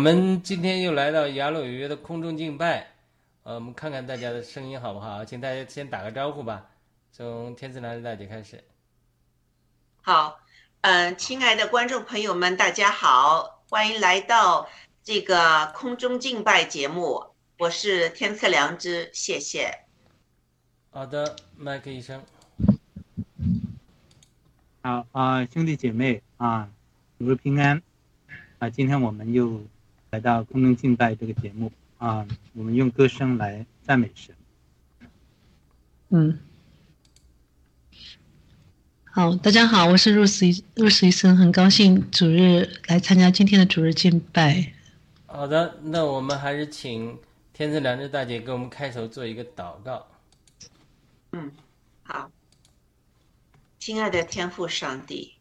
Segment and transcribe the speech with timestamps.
[0.00, 2.86] 们今天又来到雅鲁有约的空中敬拜，
[3.42, 5.22] 呃，我们看看大家的声音好不好？
[5.24, 6.70] 请大家先打个招呼吧，
[7.12, 8.64] 从天赐良知大姐开始。
[10.00, 10.40] 好，
[10.80, 14.66] 嗯，亲爱的观众朋友们，大家好，欢迎来到
[15.02, 17.22] 这个空中敬拜节目，
[17.58, 19.84] 我是天赐良知，谢谢。
[20.90, 22.22] 好的，麦克医生。
[24.82, 26.70] 好啊，兄弟姐妹啊，
[27.18, 27.82] 主日平安。
[28.60, 29.60] 啊，今天我们又
[30.10, 34.34] 来到空中敬拜这个节目啊，我们用歌声来赞美神。
[36.08, 36.36] 嗯，
[39.04, 44.72] 好，大家好，我是入死入死医生，很高兴主日来参加今天的主日敬拜。
[45.26, 47.16] 好的，那我们还是请
[47.52, 50.04] 天赐良知大姐给我们开头做一个祷告。
[51.30, 51.52] 嗯，
[52.02, 52.28] 好，
[53.78, 55.34] 亲爱的天父上帝，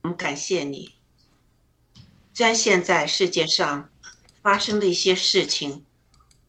[0.00, 0.92] 我们感谢你。
[2.34, 3.90] 虽然现在世界上
[4.40, 5.84] 发生的一些事情，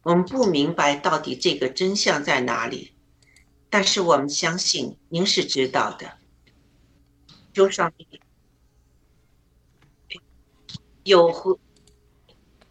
[0.02, 2.94] 我们不明白到底这个真相在哪里，
[3.68, 6.16] 但是我们相信您是知道的。
[7.52, 8.20] 求上帝
[11.04, 11.58] 有和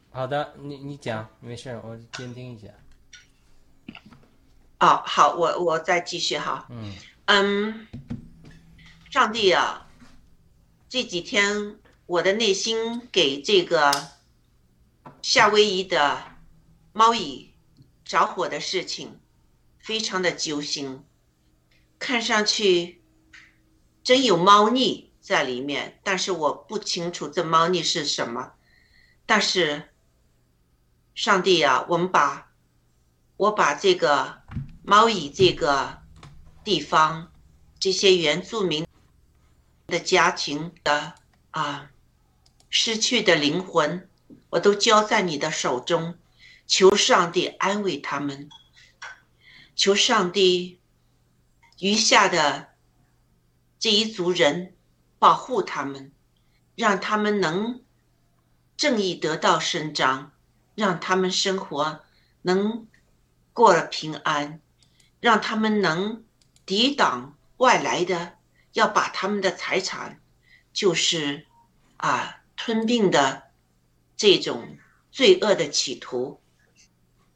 [0.10, 2.68] 好的，你你讲没事，我监听一下。
[4.80, 6.66] 哦，好，我我再继续哈。
[6.70, 7.88] 嗯嗯，
[9.12, 9.88] 上帝啊，
[10.90, 11.78] 这几天。
[12.06, 14.12] 我的内心给这个
[15.22, 16.36] 夏威夷的
[16.92, 17.54] 猫蚁
[18.04, 19.22] 着火的事情
[19.80, 21.04] 非常的揪心，
[21.98, 23.02] 看上去
[24.04, 28.54] 真有猫腻在里面，但是我不清楚这猫腻是什么。
[29.26, 29.90] 但是，
[31.16, 32.52] 上帝啊，我们把
[33.38, 34.42] 我把这个
[34.84, 36.02] 猫蚁这个
[36.66, 37.32] 地方
[37.80, 38.86] 这些原住民
[39.88, 41.16] 的家庭的
[41.52, 41.92] 啊。
[42.76, 44.10] 失去的灵魂，
[44.50, 46.18] 我都交在你的手中，
[46.66, 48.50] 求上帝安慰他们，
[49.76, 50.80] 求上帝
[51.78, 52.70] 余下的
[53.78, 54.74] 这一族人
[55.20, 56.12] 保护他们，
[56.76, 57.84] 让他们能
[58.76, 60.32] 正义得到伸张，
[60.74, 62.04] 让他们生活
[62.42, 62.88] 能
[63.54, 64.60] 过了平安，
[65.20, 66.26] 让他们能
[66.66, 68.40] 抵挡外来的
[68.74, 70.20] 要把他们的财产，
[70.74, 71.46] 就是
[71.98, 72.40] 啊。
[72.66, 73.52] 吞并的
[74.16, 74.78] 这种
[75.12, 76.40] 罪恶的企图，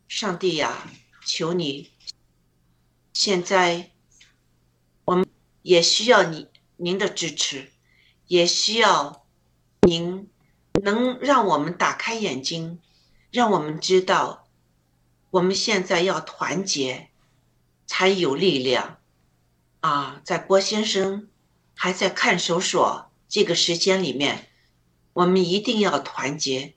[0.07, 0.89] 上帝呀，
[1.25, 1.91] 求你
[3.11, 3.91] 现在
[5.03, 5.27] 我们
[5.63, 6.47] 也需要你
[6.77, 7.73] 您的支持，
[8.27, 9.27] 也需要
[9.81, 10.29] 您
[10.81, 12.79] 能让我们打开眼睛，
[13.29, 14.47] 让我们知道
[15.31, 17.09] 我们现在要团结
[17.85, 19.01] 才有力量
[19.81, 20.21] 啊！
[20.23, 21.27] 在郭先生
[21.75, 24.49] 还在看守所这个时间里面，
[25.17, 26.75] 我们一定要团结，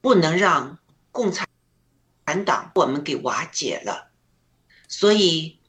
[0.00, 0.80] 不能让
[1.12, 1.46] 共产
[2.44, 4.10] 党我们给瓦解了。
[4.88, 5.60] 所以，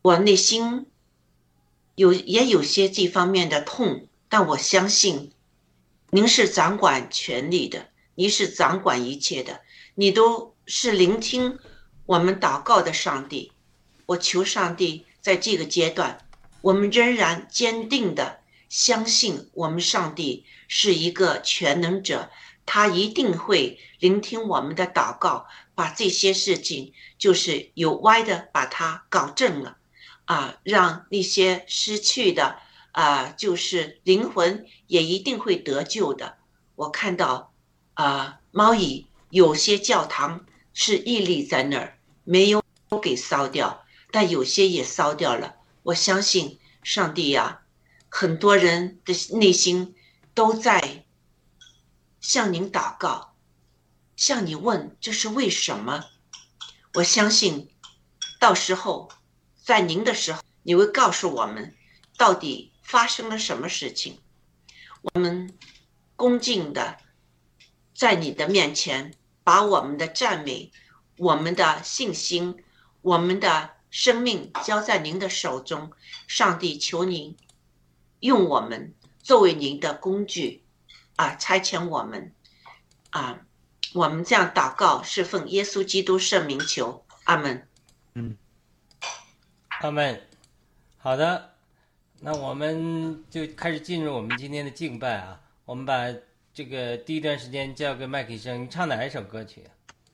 [0.00, 0.86] 我内心
[1.96, 5.32] 有也有些这方面的痛，但我相信，
[6.08, 9.60] 您是掌管权力的，您是掌管一切的，
[9.94, 11.58] 你都是聆听
[12.06, 13.52] 我们祷告的上帝。
[14.06, 16.26] 我求上帝在这个阶段，
[16.62, 18.40] 我们仍然坚定的
[18.74, 22.28] 相信，我们上帝是一个全能者，
[22.66, 25.46] 他一定会聆听我们的祷告。
[25.76, 29.76] 把这些事情就是有歪的，把它搞正了，
[30.24, 32.58] 啊，让那些失去的
[32.90, 36.38] 啊，就是灵魂也一定会得救的。
[36.74, 37.52] 我看到
[37.94, 45.54] 啊，猫蚁有些教堂是屹立在那儿，没有都给烧掉，但有些也烧掉了。
[45.84, 47.60] 我相信上帝呀，
[48.16, 49.96] 很多人的内心
[50.34, 51.04] 都在
[52.20, 53.34] 向您祷告。
[54.14, 56.04] 向你问这是为什么？
[56.92, 57.68] 我相信，
[58.38, 59.10] 到时候
[59.60, 61.74] 在您的时候，你会告诉我们
[62.16, 64.20] 到底发生了什么事情。
[65.02, 65.52] 我们
[66.14, 66.98] 恭敬的
[67.96, 69.12] 在你的面前，
[69.42, 70.70] 把我们的赞美、
[71.16, 72.62] 我们的信心、
[73.02, 75.90] 我们的生命交在您的手中。
[76.28, 77.36] 上帝，求您
[78.24, 80.62] 用我们作为您的工具，
[81.16, 82.32] 啊，差遣我们，
[83.10, 83.40] 啊。
[83.92, 87.68] 我们这样祷告，是奉耶稣基督圣名求，阿门。
[88.14, 88.36] 嗯，
[89.82, 90.20] 阿门。
[90.96, 91.52] 好的，
[92.18, 95.40] 那我们就开始进入我们今天的敬拜啊。
[95.64, 96.12] 我们把
[96.52, 99.62] 这个第一段时间交给麦克医生，你唱哪一首歌曲？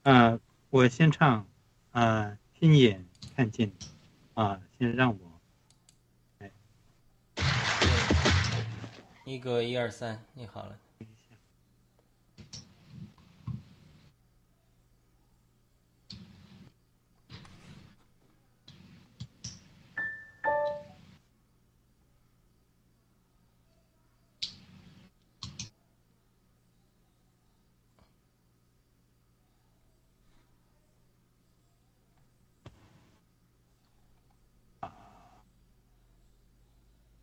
[0.03, 1.47] 啊，我先唱，
[1.93, 3.73] 啊，亲眼看见，
[4.35, 5.30] 啊，先让我，
[9.31, 10.77] 一个一二三，你好了。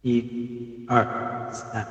[0.08, 0.26] 一、
[0.86, 1.06] 二、
[1.50, 1.88] 三。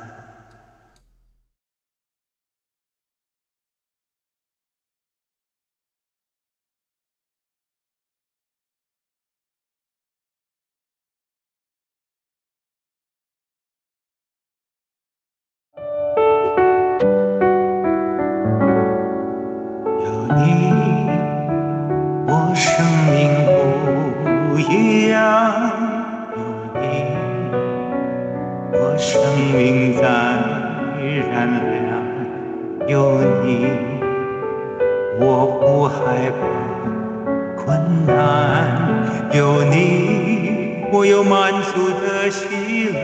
[40.99, 42.97] 我有满足的喜乐，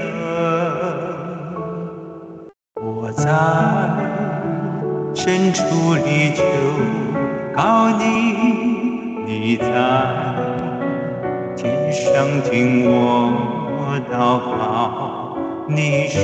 [2.80, 3.28] 我在
[5.14, 6.42] 深处里求
[7.54, 8.02] 告你，
[9.26, 9.66] 你在。
[11.54, 15.36] 天上听我祷告，
[15.68, 16.16] 你是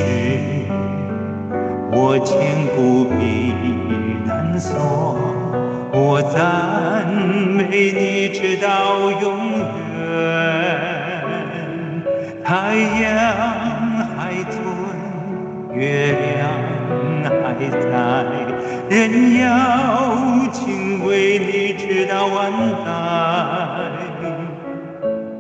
[1.93, 3.53] 我坚固避
[4.25, 4.75] 难所，
[5.93, 9.88] 我赞美你直到永远。
[12.49, 13.13] 太阳
[14.17, 14.57] 还存
[15.75, 16.49] 月亮
[17.45, 18.25] 还在
[18.89, 22.51] 人要敬畏你直到万
[22.87, 22.89] 代。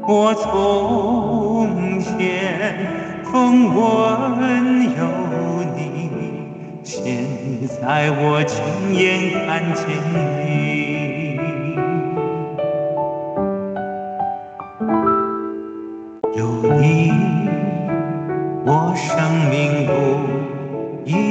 [0.06, 5.00] 我从前风闻有
[5.74, 6.10] 你
[6.82, 7.26] 现
[7.80, 8.62] 在我亲
[8.94, 10.77] 眼看见你。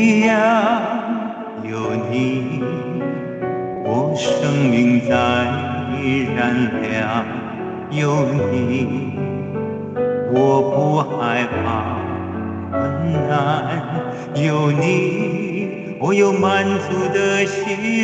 [0.07, 0.31] 样
[1.63, 2.61] 有你，
[3.83, 4.29] 我生
[4.69, 5.15] 命在
[6.35, 7.25] 燃亮。
[7.89, 9.17] 有你，
[10.33, 11.63] 我不害怕
[12.69, 12.75] 困
[13.29, 13.31] 难。
[14.35, 17.96] 有你，我有满足的心。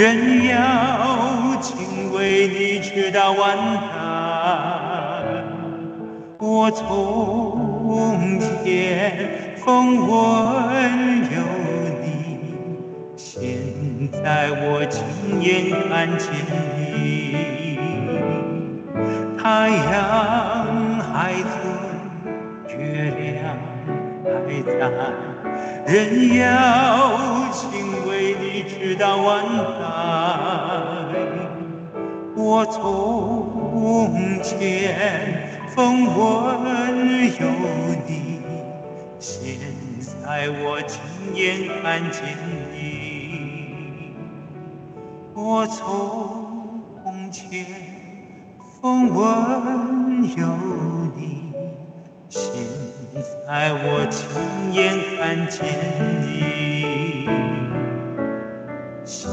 [0.00, 3.90] 人要敬畏你直到万代。
[6.38, 11.42] 我从前风温有
[12.00, 12.08] 你，
[13.14, 13.44] 现
[14.10, 15.04] 在我亲
[15.42, 16.32] 眼看见
[16.78, 17.36] 你。
[19.36, 21.52] 太阳还存，
[22.78, 22.80] 月
[23.20, 23.54] 亮
[24.24, 24.80] 还在，
[25.86, 25.92] 人
[26.38, 26.40] 要
[27.52, 27.68] 敬
[28.80, 29.84] 直到万代。
[32.34, 37.46] 我从前风闻有
[38.08, 38.40] 你，
[39.18, 39.58] 现
[40.24, 40.98] 在我亲
[41.34, 42.22] 眼看见
[42.72, 44.14] 你。
[45.34, 47.66] 我从前
[48.80, 50.46] 风闻有
[51.14, 51.52] 你，
[52.30, 52.42] 现
[53.46, 54.26] 在我亲
[54.72, 55.68] 眼看见
[56.22, 56.30] 你。
[59.10, 59.28] 现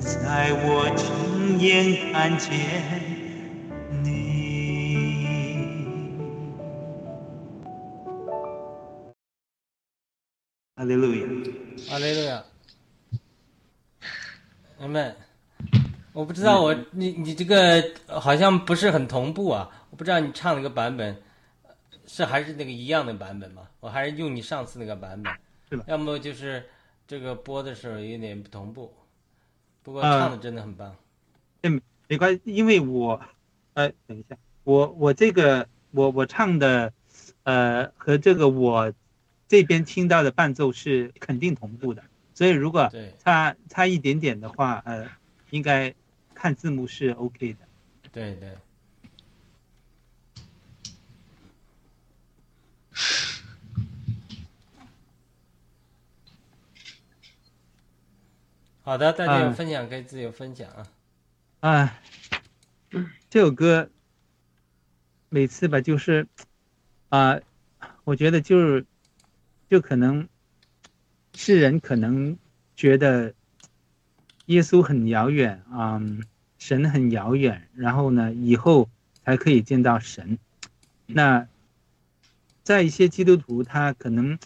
[0.00, 2.48] 在我亲眼看见
[4.04, 4.14] 你。
[10.76, 11.26] 哈利路亚。
[11.90, 12.44] 阿雷路亚，
[14.78, 15.16] 阿门。
[16.12, 21.20] 我不知道我你你这个好像不是很同步啊，我不知道你唱那个版本
[22.06, 23.62] 是还是那个一样的版本吗？
[23.80, 25.20] 我还是用你上次那个版
[25.68, 26.64] 本，要么就是
[27.06, 28.92] 这个播的时候有点不同步，
[29.82, 30.96] 不过啊唱的真的很棒。
[31.62, 33.20] 嗯没关系，因为我，
[33.74, 36.92] 呃，等一下，我我这个我我唱的，
[37.44, 38.92] 呃，和这个我
[39.48, 42.02] 这边听到的伴奏是肯定同步的，
[42.34, 45.08] 所以如果对差差一点点的话，呃，
[45.50, 45.94] 应该
[46.34, 47.58] 看字幕是 OK 的。
[48.10, 48.56] 对对。
[58.84, 60.86] 好的，大家有分享可以自由分享啊。
[61.60, 62.00] 啊，
[63.30, 63.88] 这首歌
[65.28, 66.26] 每次吧，就是
[67.08, 67.38] 啊、
[68.02, 68.84] 我觉得就是
[69.70, 70.28] 就可能
[71.32, 72.36] 世人可能
[72.74, 73.32] 觉得
[74.46, 76.02] 耶稣很遥远啊、
[76.58, 78.90] 神很遥远，然后呢，以后
[79.24, 80.40] 才可以见到神。
[81.06, 81.46] 那
[82.64, 84.36] 在一些基督徒，他可能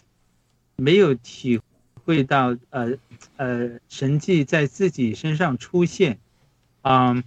[0.75, 1.59] 没有体
[2.07, 2.97] 会到呃
[3.35, 6.19] 呃神迹在自己身上出现。
[6.83, 7.21] 嗯，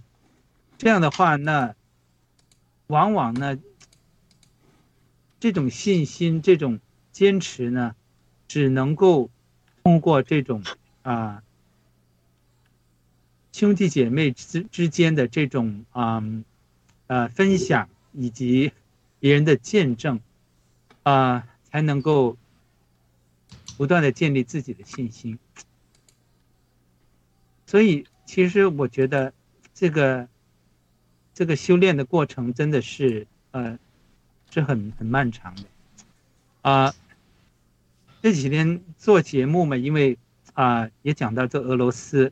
[0.79, 1.75] 这样的话，那
[2.87, 3.59] 往往呢，
[5.39, 6.79] 这种信心、这种
[7.11, 7.95] 坚持呢，
[8.47, 9.29] 只能够
[9.83, 10.63] 通过这种
[11.03, 11.43] 啊、
[13.51, 16.23] 兄弟姐妹之之间的这种啊
[17.05, 18.71] 呃分享以及
[19.19, 20.19] 别人的见证
[21.03, 22.35] 啊、才能够
[23.81, 25.39] 不断的建立自己的信心。
[27.65, 29.33] 所以，其实我觉得
[29.73, 30.27] 这个
[31.33, 33.79] 这个修炼的过程真的是呃
[34.51, 35.63] 是很很漫长的。
[36.61, 36.93] 啊、
[38.21, 40.19] 这几天做节目嘛，因为
[40.53, 42.31] 啊、也讲到这俄罗斯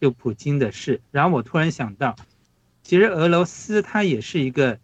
[0.00, 2.16] 就普京的事，然后我突然想到，
[2.82, 4.80] 其实俄罗斯它也是一个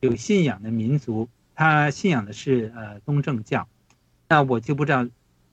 [0.00, 3.68] 有信仰的民族，它信仰的是呃东正教，
[4.26, 5.06] 那我就不知道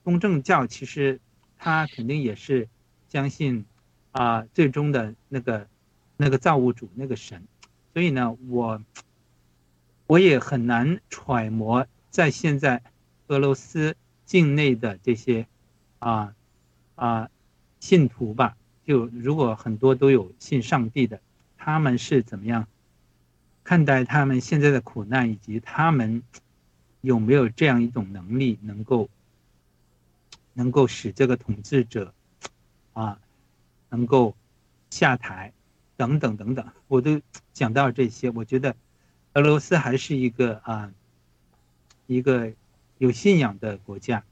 [0.07, 1.19] 东正教其实
[1.57, 2.69] 他肯定也是
[3.09, 3.65] 相信
[4.13, 5.67] 啊、最终的那个
[6.15, 7.43] 那个造物主那个神，
[7.91, 8.81] 所以呢，我
[10.07, 12.81] 我也很难揣摩在现在
[13.27, 15.45] 俄罗斯境内的这些
[15.99, 16.33] 啊
[16.95, 17.29] 啊
[17.81, 21.19] 信徒吧，就如果很多都有信上帝的，
[21.57, 22.65] 他们是怎么样
[23.65, 26.23] 看待他们现在的苦难，以及他们
[27.01, 29.09] 有没有这样一种能力，能够
[30.57, 32.11] 能够使这个统治者
[32.93, 33.19] 啊
[33.89, 34.35] 能够
[34.89, 35.53] 下台，
[35.95, 37.21] 等等等等，我都
[37.53, 38.31] 讲到这些。
[38.31, 38.75] 我觉得
[39.33, 40.91] 俄罗斯还是一个啊
[42.07, 42.51] 一个
[42.97, 44.23] 有信仰的国家，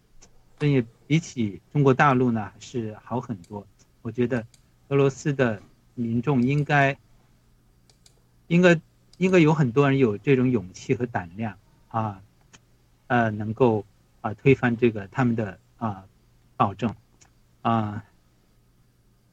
[0.58, 3.68] 所以比起中国大陆呢，是好很多。
[4.02, 4.44] 我觉得
[4.88, 5.62] 俄罗斯的
[5.94, 6.98] 民众应该
[8.48, 8.82] 应该
[9.18, 11.56] 应该有很多人有这种勇气和胆量
[11.90, 12.20] 啊，
[13.06, 13.86] 呃，能够
[14.22, 16.04] 啊推翻这个他们的啊
[16.58, 16.96] 暴政
[17.62, 18.04] 啊。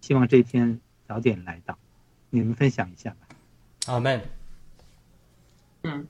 [0.01, 1.79] 希望这一天早点来到。
[2.31, 3.37] 你们分享一下吧。
[3.87, 4.23] 阿门。
[5.83, 6.07] 嗯，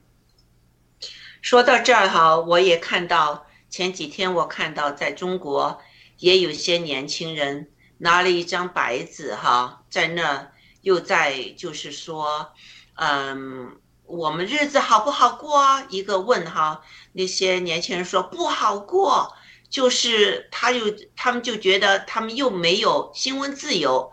[1.40, 5.81] 说到这儿哈，我也看到前几天我看到在中国
[6.19, 10.52] 也有些年轻人拿了一张白纸哈，在那
[10.83, 12.52] 又在就是说，
[12.95, 15.85] 嗯，我们日子好不好过啊？
[15.88, 19.35] 一个问哈，那些年轻人说不好过，
[19.72, 20.84] 就是他又
[21.16, 24.12] 他们就觉得他们又没有新闻自由。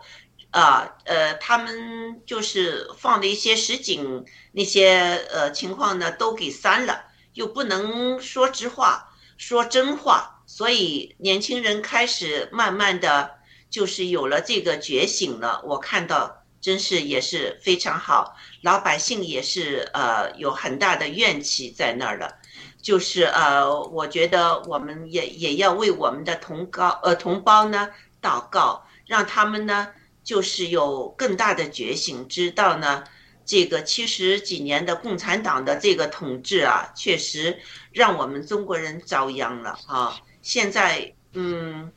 [0.52, 13.38] 啊，呃，他们就是放的一些实景那些呃情况呢，都给删了，又不能说直话，说真话，所以年轻人开始慢慢的
[13.70, 15.62] 就是有了这个觉醒了。
[15.64, 22.39] 我看到真是也是非常好，老百姓也是呃有很大的怨气在那儿的，
[22.82, 29.88] 就是呃，我觉得我们也也要为我们的同高呃同胞呢祷告，让他们呢。
[30.22, 33.02] 就是有更大的觉醒，知道呢，
[33.44, 37.58] 这个七十几年的共产党的这个统治啊，确实
[37.90, 40.20] 让我们中国人遭殃了啊。
[40.42, 41.90] 现在，嗯，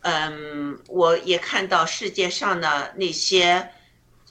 [0.00, 3.70] 嗯，我也看到世界上的那些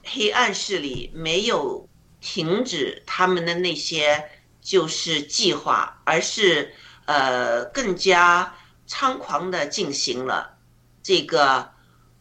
[0.04, 1.88] 黑暗势力没有
[2.20, 4.30] 停止他们的那些
[4.64, 6.74] 就是计划，而是
[7.06, 8.56] 呃更加
[8.88, 10.58] 猖狂的进行了
[11.04, 11.72] 这个。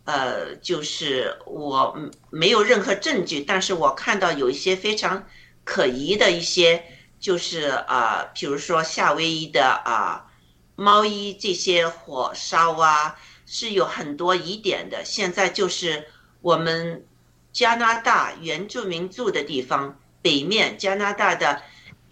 [0.05, 1.97] 呃，就是我
[2.29, 5.25] 没有任何证据，但是我看到有一些非常
[5.63, 6.85] 可疑的一些，
[7.21, 10.27] 就是啊，比如说夏威夷的啊
[10.75, 15.05] 猫衣这些火烧啊，是有很多疑点的。
[15.05, 16.09] 现在就是
[16.41, 17.07] 我们
[17.53, 21.63] 加拿大原住民住的地方北面，加拿大的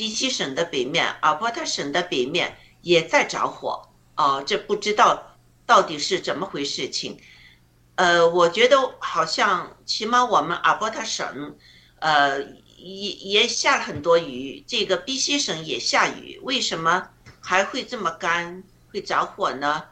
[0.00, 3.86] BC 省的北面，阿伯特省的北面也在着火
[4.16, 5.36] 哦，这不知道
[5.66, 7.20] 到底是怎么回事情。
[7.96, 11.54] 呃，我觉得好像起码我们阿伯塔省，
[11.98, 12.40] 呃，
[12.78, 14.64] 也也下了很多雨。
[14.66, 17.06] 这个 BC 省也下雨，为什么
[17.42, 19.84] 还会这么干，会着火呢？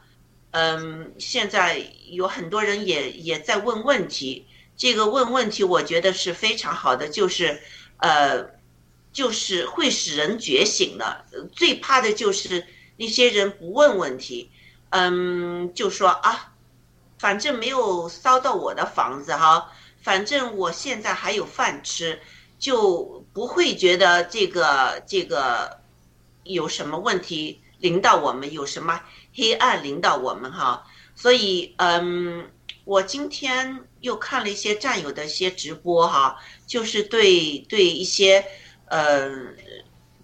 [0.49, 4.47] 嗯，现在有很多人也也在问问题。
[4.75, 7.61] 这个问问题，我觉得是非常好的，就是
[7.97, 8.58] 呃，
[9.11, 11.25] 就是会使人觉醒的。
[11.51, 12.65] 最怕的就是
[12.97, 14.51] 那些人不问问题，
[14.89, 16.45] 嗯，就说啊。
[17.19, 19.69] 反正没有烧到我的房子哈，
[20.01, 22.17] 反正我现在还有饭吃，
[22.57, 25.81] 就不会觉得这个这个
[26.45, 29.01] 有什么问题临到我们，有什么
[29.35, 30.87] 黑暗临到我们哈。
[31.13, 32.49] 所以嗯，
[32.85, 38.45] 我今天又看了一些战友的一些直播哈，就是对对一些
[38.89, 39.29] 呃，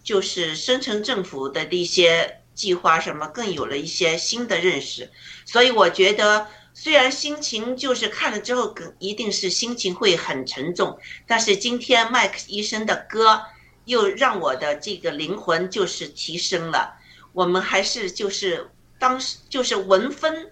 [0.03, 5.11] 就是深层政府的一些计划什么，更有了一些新的认识。
[5.45, 6.47] 所以我觉得。
[6.77, 13.41] 虽然心情就是看了之后，一定是心情会很沉重，但是今天麦克医生的歌
[13.85, 16.93] 又让我的这个灵魂就是提升了。
[17.31, 20.51] 我们还是就是当时就是文分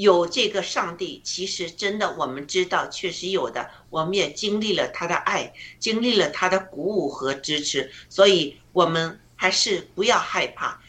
[0.00, 10.80] 有这个上帝，其实真的我们知道确实有的，我们也经历了他的爱，经历了他的鼓舞和支持，所以我们还是不要害怕，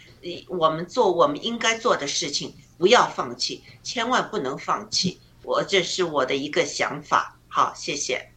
[0.47, 2.53] 我们做我们应该做的事情。
[2.77, 5.19] 不要放弃，千万不能放弃。
[5.43, 7.37] 我这是我的一个想法。
[7.47, 8.31] 好，谢谢。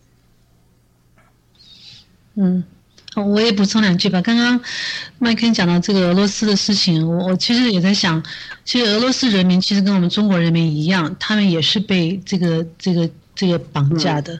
[2.34, 2.62] 嗯，
[3.16, 4.20] 我也补充两句吧。
[4.22, 4.60] 刚刚
[5.18, 8.22] 麦肯讲到这个俄罗斯的事情，我我其实也在想，
[8.64, 14.38] 其实俄罗斯人民其实跟我们中国人民一样，他们也是被这个这个这个绑架的。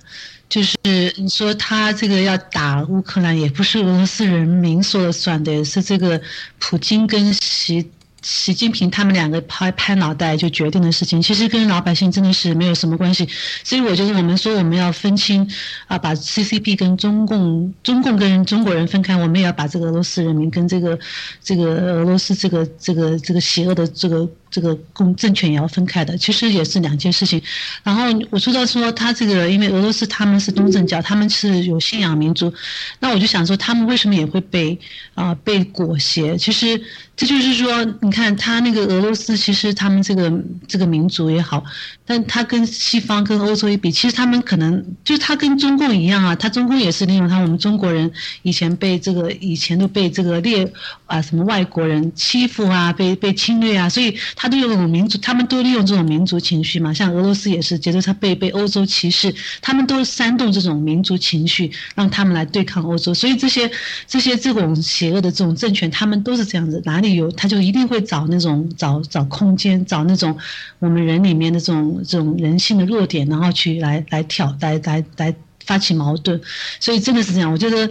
[0.49, 0.77] 就是
[1.17, 6.21] 你说他这个要打乌克兰，也不是俄罗斯人民说了算的，是这个
[6.59, 7.91] 普京跟习。
[8.25, 13.29] 习近平他们两个拍拍脑袋就决定的事情，其实跟老百姓真的是没有什么关系。
[13.63, 15.47] 所以我觉得我们说我们要分清
[15.87, 20.99] 啊，把 CCP 跟中共、中共跟中国人分开，我们也要把这个俄罗斯人民跟这个
[21.43, 24.27] 这个俄罗斯这个这个这个邪恶的这个。
[24.55, 27.43] 这个共政权也要分开的，其实也是两件事情。
[27.83, 32.55] 然后我说到说他这个，因为俄罗斯他们是东正教，他们是有信仰民族，
[33.01, 34.79] 那我就想说他们为什么也会被
[35.15, 36.39] 啊被裹挟？
[36.39, 36.81] 其实
[37.17, 40.33] 这就是说，你看他那个俄罗斯，其实他们这个
[40.69, 41.65] 这个民族也好，
[42.07, 48.09] 但他跟西方跟欧洲一比，其实他们可能就他跟中共一样啊，他中共也是利用他我们中国人
[48.43, 50.73] 以前被这个以前都被这个列
[51.07, 54.17] 啊什么外国人欺负啊，被被侵略啊，所以。
[54.45, 56.93] 他都用这种民族，他们都利用这种民族情绪嘛。
[56.93, 63.15] 像俄罗斯也是，觉得他被被欧洲歧视，他们都煽动这种民族情绪，让他们来对抗欧洲。
[63.15, 63.71] 所以这些
[64.07, 70.37] 这些这种邪恶的这种政权，他们都是这样子，哪里有他就一定会找那种找找空间，找那种
[70.79, 75.35] 我们人里面的这种这种人性的弱点，然后去来来挑来来来。
[75.67, 76.41] 发起矛盾，
[76.81, 77.51] 所以真的是这样。
[77.51, 77.91] 我觉得，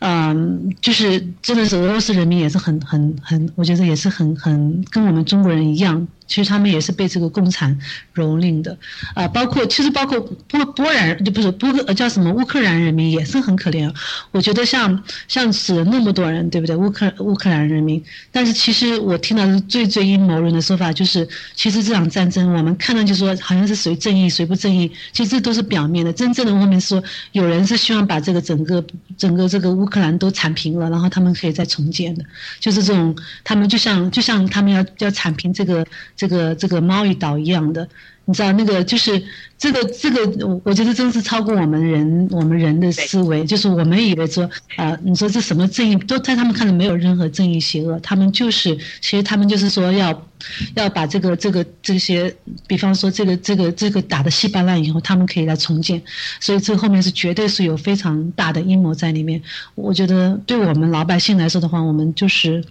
[0.00, 6.06] 嗯，就是真的是俄罗斯人民也是很很很，我觉得也是很很跟我们中国人一样。
[6.30, 7.76] 其实他们也是被这个共产
[8.14, 8.78] 蹂躏的，
[9.16, 13.92] 啊，包括其实包括波波兰就不是波克，呃叫什么乌克兰人民也是很可怜。
[14.30, 16.76] 我觉得像像死了那么多人，对不对？
[16.76, 26.12] 乌克乌克兰人民，但是其实我听到最最阴谋论的说法就是，其实这场战争我们看到就说好像是谁正义谁不正义，其实这都是表面的。
[26.12, 28.84] 真正的后面说有人是希望把这个整个
[29.18, 32.24] 整个这个乌克兰都铲平了，然后他们可以再重建的，
[32.60, 35.84] 就是这种他们就像就像他们要要铲平这个。
[36.20, 37.88] 这个这个猫与岛一样的，
[38.26, 39.22] 你知道那个就是
[39.56, 43.42] 这个这个，我我觉得真是超过我们人我们人的思维。
[43.46, 44.44] 就是我们以为说
[44.76, 50.26] 啊，你说这什么正义，都在他们看来没有任何正义邪恶，他们就是其实他们就是说要
[50.74, 56.02] 要把这个这个这些，比方说这个这个这个打的稀巴烂以后，他们可以来重建。
[56.38, 59.40] 所以这后面是绝对是有非常大的阴谋在里面。
[59.74, 62.62] 我觉得对我们老百姓来说的话，我们就是。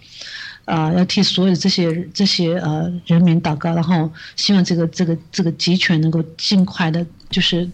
[0.70, 7.68] 啊，要替所有这些这些呃人民祷告，然后希望这个这个这个集权能够尽快的，就是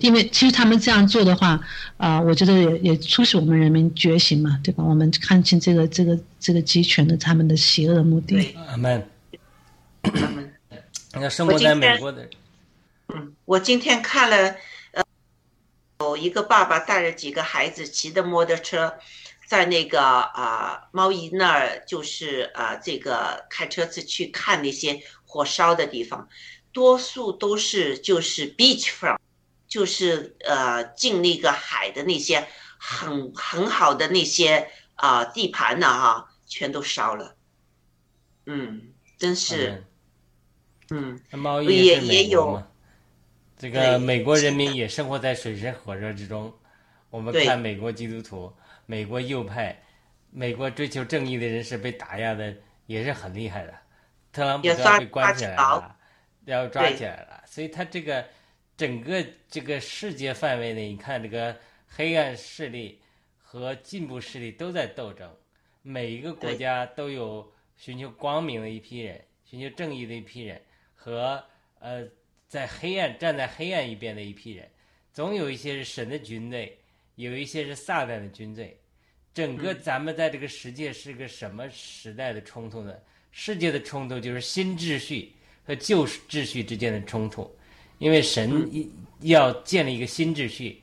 [0.00, 1.58] 因为其实他们这样做的话，
[1.96, 4.84] 啊，我觉得也也促使我们人民觉醒嘛，对吧？
[4.84, 8.54] 我们看清这个这个这个集权的他们的邪恶的目的。
[8.68, 9.02] 阿门。
[10.02, 10.52] 阿门。
[11.14, 12.28] 那生活在美国的，
[13.14, 14.54] 嗯，我今天看了，
[14.92, 15.02] 呃，
[16.00, 18.92] 有一个爸爸带着几个孩子骑着摩托车。
[19.52, 26.26] 在那个啊，猫姨那儿就是啊，这个开车子去看那些火烧的地方，
[26.72, 29.18] 多数都是就是 beach front，
[29.68, 37.36] 就是呃进那个海的那些很很好的那些啊地盘呢哈，全都烧了。
[38.46, 39.84] 嗯，真是，
[40.88, 42.62] 嗯，猫姨也也有，
[43.58, 46.50] 这个美国人民也生活在水深火热之中。
[47.10, 48.50] 我们看美国基督徒。
[48.86, 49.76] 美国右派，
[50.30, 52.54] 美国追求正义的人士被打压的
[52.86, 53.74] 也是很厉害的，
[54.32, 55.96] 特朗普要被关起来了，
[56.46, 58.26] 要抓起来了，所以他这个
[58.76, 63.00] 整个这个世界范围内，你看这个黑暗势力
[63.38, 65.30] 和进步势力都在斗争，
[65.82, 70.60] 每一个国家都有寻求光明的一批人，寻求正义的一批人
[70.94, 71.42] 和
[71.78, 72.06] 呃
[72.48, 74.68] 在黑暗站在黑暗一边的一批人，
[75.12, 76.78] 总有一些是神的军队。
[77.22, 78.78] 有一些是撒旦的军队，
[79.32, 82.94] 整个咱们在这个世界是个什么时代的冲突呢？
[83.30, 85.32] 世界的冲突就是新秩序
[85.64, 87.50] 和旧秩序之间的冲突，
[87.98, 88.68] 因为神
[89.20, 90.82] 要建立一个新秩序，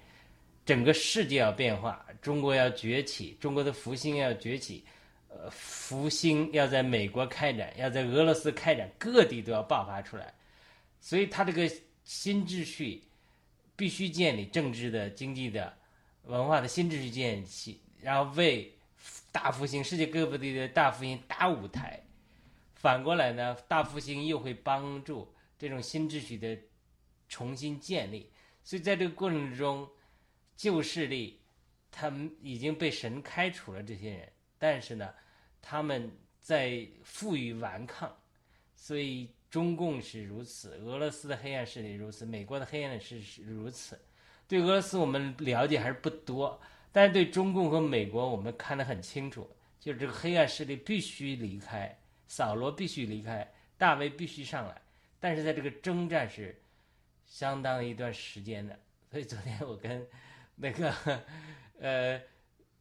[0.66, 4.84] 整个世界要变化，中国要崛起，中国的复兴要崛起，
[5.28, 10.34] 呃，复兴要在美国开展，要在俄罗斯开展，各地都要爆发出来，
[11.00, 11.70] 所以他这个
[12.04, 13.04] 新秩序
[13.76, 15.78] 必须建立政治的、经济的。
[16.30, 18.72] 文化的新秩序建起，然后为
[19.32, 22.00] 大复兴世界各地的大复兴搭舞台。
[22.76, 26.56] 反过来呢，大复兴又会帮助这种新秩序的
[27.28, 28.32] 重新建立。
[28.64, 29.90] 所以在这个过程中，
[30.56, 31.42] 旧势力
[31.90, 35.12] 他们已经被神开除了，这些人，但是呢，
[35.62, 38.16] 他们在负隅顽抗。
[38.76, 44.00] 所以中共是如此，俄罗斯的黑暗势力如此，美国的黑暗势力是如此。
[44.50, 46.60] 对俄罗斯我们了解还是不多，
[46.92, 49.48] 但是对中共和美国我们看得很清楚，
[49.80, 51.96] 就是这个黑暗势力必须离开，
[52.28, 54.82] 扫罗必须离开，大卫必须上来，
[55.20, 56.60] 但是在这个征战是
[57.28, 58.78] 相当一段时间的。
[59.12, 60.04] 所以昨天我跟
[60.56, 60.94] 那个
[61.80, 62.22] 呃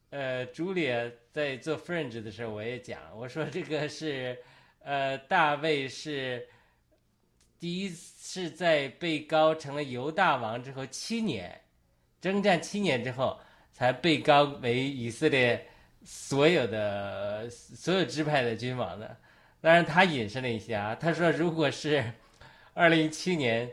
[0.09, 0.89] 呃朱莉
[1.31, 4.35] 在做 Fringe 的时候，我也讲，我说这个是
[4.79, 6.47] 呃大卫是。
[7.59, 11.59] 第一次在被高成了犹大王之后七年，
[12.21, 13.37] 征战七年之后，
[13.73, 15.67] 才被高为以色列
[16.05, 19.17] 所有的所有支派的君王的。
[19.59, 22.01] 当然，他隐申了一下，他说如果是
[22.73, 23.69] 二零一七年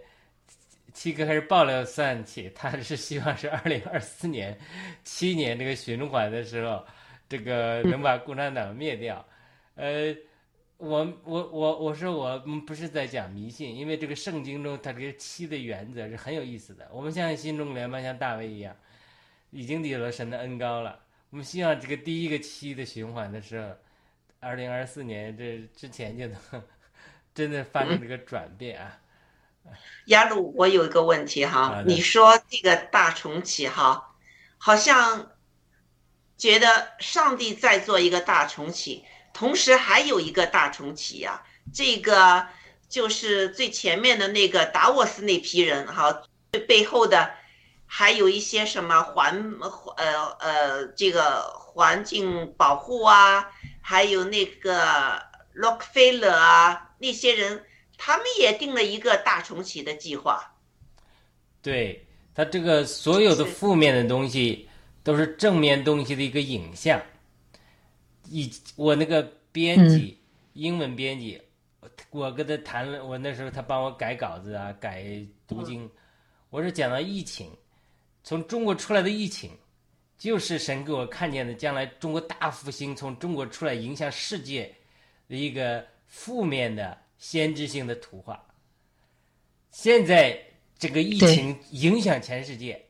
[0.93, 4.59] 七哥开始爆料算起，他是希望是二零二四年
[5.05, 6.85] 七年这个循环的时候，
[7.29, 9.25] 这个能把共产党灭掉。
[9.77, 10.13] 呃。
[10.79, 16.87] 我我我我说我不是在讲迷信，因为这个圣经中它这个七的原则是很有意思的。
[16.93, 18.77] 我们相信新中联邦像大卫一样，
[19.51, 21.01] 已经有了神的恩高了。
[21.31, 23.75] 我们希望这个第一个七的循环的时候，
[24.39, 26.39] 二零二四年这之前就能
[27.35, 28.99] 真的发生这个转变啊。
[30.07, 34.15] 雅鲁，我有一个问题，哈你说这个大重启哈，
[34.59, 35.33] 好像
[36.37, 39.05] 觉得上帝在做一个大重启，
[39.37, 41.43] 同时还有一个大重启呀、
[41.75, 42.47] 这个
[42.89, 46.23] 就是最前面的那个达沃斯那批人哈，
[46.53, 47.31] 最背后的
[47.85, 49.55] 还有一些什么环
[49.99, 53.47] 呃呃这个环境保护啊，
[53.83, 55.23] 还有那个
[55.53, 57.63] 洛克菲勒啊那些人。
[57.99, 60.55] 他们也定了一个大重启的计划。
[61.63, 64.69] 对他这个所有的负面的东西
[65.03, 67.01] 都是正面东西的一个影像。
[68.31, 70.19] 以我那个编辑，
[70.55, 71.41] 英文编辑，
[72.11, 75.05] 我跟他谈了，我那时候他帮我改稿子啊，改
[75.47, 75.91] 读经。
[76.51, 77.51] 我是讲到疫情，
[78.23, 79.51] 从中国出来的疫情，
[80.17, 84.75] 就是神给我看见的将来中国大复兴从中国出来影响世界
[85.29, 88.43] 的一个负面的先知性的图画。
[89.71, 90.39] 现在
[90.79, 92.83] 这个疫情影响全世界，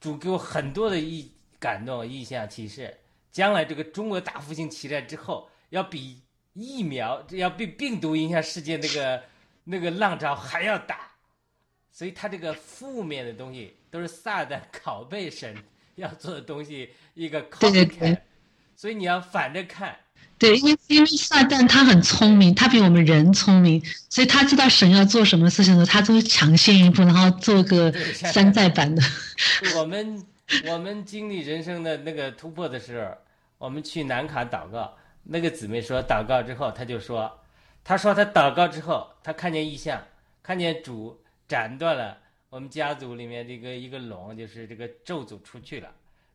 [0.00, 2.96] 主给我很多的意感动、意象、启示。
[3.34, 9.22] 将来这个中国大复兴起来之后，要比疫苗、要比病毒影响世界那个
[9.64, 11.00] 那个浪潮还要大。
[11.90, 15.52] 所以他这个负面的东西都是撒旦拷贝神
[15.96, 18.18] 要做的东西，一个 copycat。
[18.76, 19.96] 所以你要反着看。
[20.38, 29.02] 对，因为因为撒旦他很聪明，他比我们人聪明，所以他知道神要做什么事情的时候，他都会抢先一步，然后做个山寨版的。
[29.76, 30.24] 我们
[30.68, 33.16] 我们经历人生的那个突破的时候，
[33.64, 37.40] 我们去南卡祷告，那个姊妹说祷告之后，她就说，
[37.82, 40.06] 她说她祷告之后，她看见异象，
[40.42, 45.90] 看见主斩断了我们家族里面这个一个龙，就是这个咒诅出去了。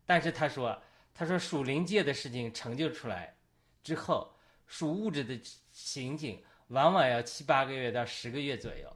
[0.08, 0.76] 但是他说，
[1.14, 3.36] 他说属灵界的事情成就出来。
[3.84, 4.34] 之后，
[4.66, 5.40] 属物质的
[5.72, 8.92] 情景往往要七八个月到十个月左右，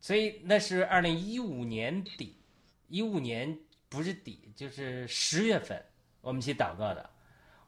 [0.00, 2.40] 所以那是二零一五年底，
[2.86, 5.84] 一五年不是底就是十月份，
[6.20, 7.10] 我们去祷告的。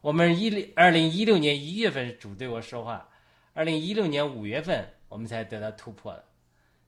[0.00, 3.08] 我们一零二零一六年一月份主对我说话，
[3.52, 6.24] 二零一六年五月份我们才得到突破的。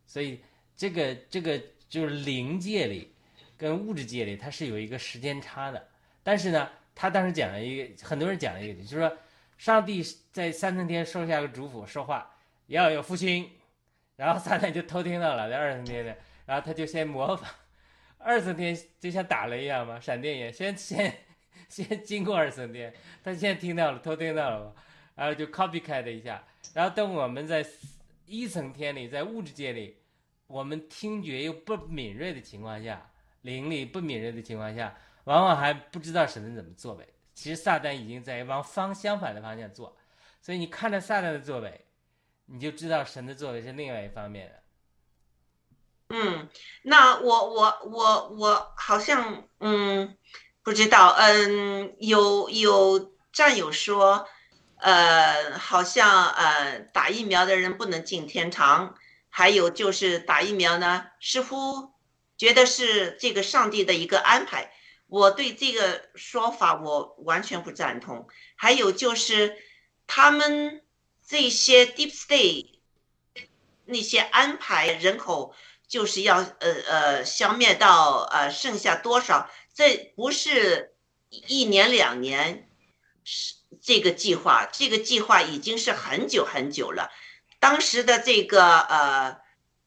[0.06, 0.40] 所以
[0.76, 3.14] 这个这个就是灵界里
[3.56, 5.88] 跟物质界里它是有一个时间差的，
[6.22, 6.68] 但是呢。
[6.94, 9.16] 他当时讲了一个，很多人讲了一个，就是说，
[9.56, 13.50] 上帝在三层天收下个嘱咐，说话要有复兴，
[14.16, 17.48] 然后撒旦就偷听到了，在二层天的，然后他就先模仿，
[18.18, 21.16] 二层天就像打雷一样嘛，闪电一样，先先
[21.72, 22.92] 先经过二层天，
[23.24, 24.74] 他现在听到了，偷听到了，
[25.14, 27.66] 然后就 copycat 一下，然后等我们在
[28.26, 29.96] 一层天里，在物质界里，
[30.46, 34.94] 我们听觉又不敏锐的情况下，灵力不敏锐的情况下。
[35.24, 39.96] 往往还不知道神怎么作为，其实撒旦已经在往方相反的方向做，
[40.40, 41.86] 所以你看着撒旦的作为，
[42.46, 44.62] 你就知道神的作为是另外一方面的。
[46.08, 46.48] 嗯，
[46.82, 50.18] 那我我我我好像嗯
[50.62, 54.28] 不知道，嗯有有战友说，
[54.76, 58.94] 呃好像呃打疫苗的人不能进天堂，
[59.28, 61.92] 还有就是打疫苗呢，似乎
[62.36, 64.72] 觉得是这个上帝的一个安排。
[65.08, 68.28] 我对这个说法我完全不赞同。
[68.56, 69.56] 还有就是，
[70.06, 70.82] 他们
[71.26, 72.78] 这些 deep state
[73.84, 75.54] 那些安排人口
[75.92, 79.50] 就是要呃呃消灭到呃剩下多少？
[79.74, 80.94] 这不是
[81.28, 82.70] 一年两年
[83.24, 87.10] 是这个计划，这个计划已经是很久很久了。
[87.60, 89.42] 当时的这个呃。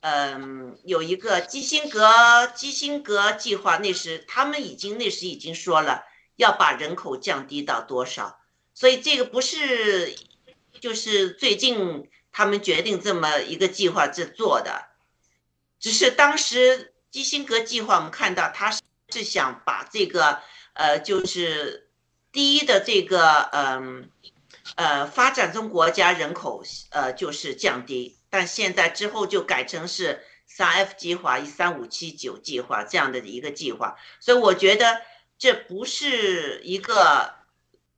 [0.07, 6.03] 嗯，有一个基辛格基辛格计划，那时他们已经那时已经说了
[6.35, 8.37] 要把人口降低到多少，
[8.75, 10.15] 所以这个不是
[10.79, 14.85] 就是最近他们决定这么一个计划在做的，
[15.85, 18.71] 只是当时基辛格计划我们看到他
[19.09, 20.39] 是想把这个
[20.73, 21.91] 呃就是
[22.31, 24.09] 第一的这个嗯
[24.77, 28.17] 呃发展中国家人口呃就是降低。
[28.31, 34.99] 但现在之后就改成是三 F 计划、一三五七九计划这样的一个计划，所以我觉得
[35.37, 37.31] 这不是一个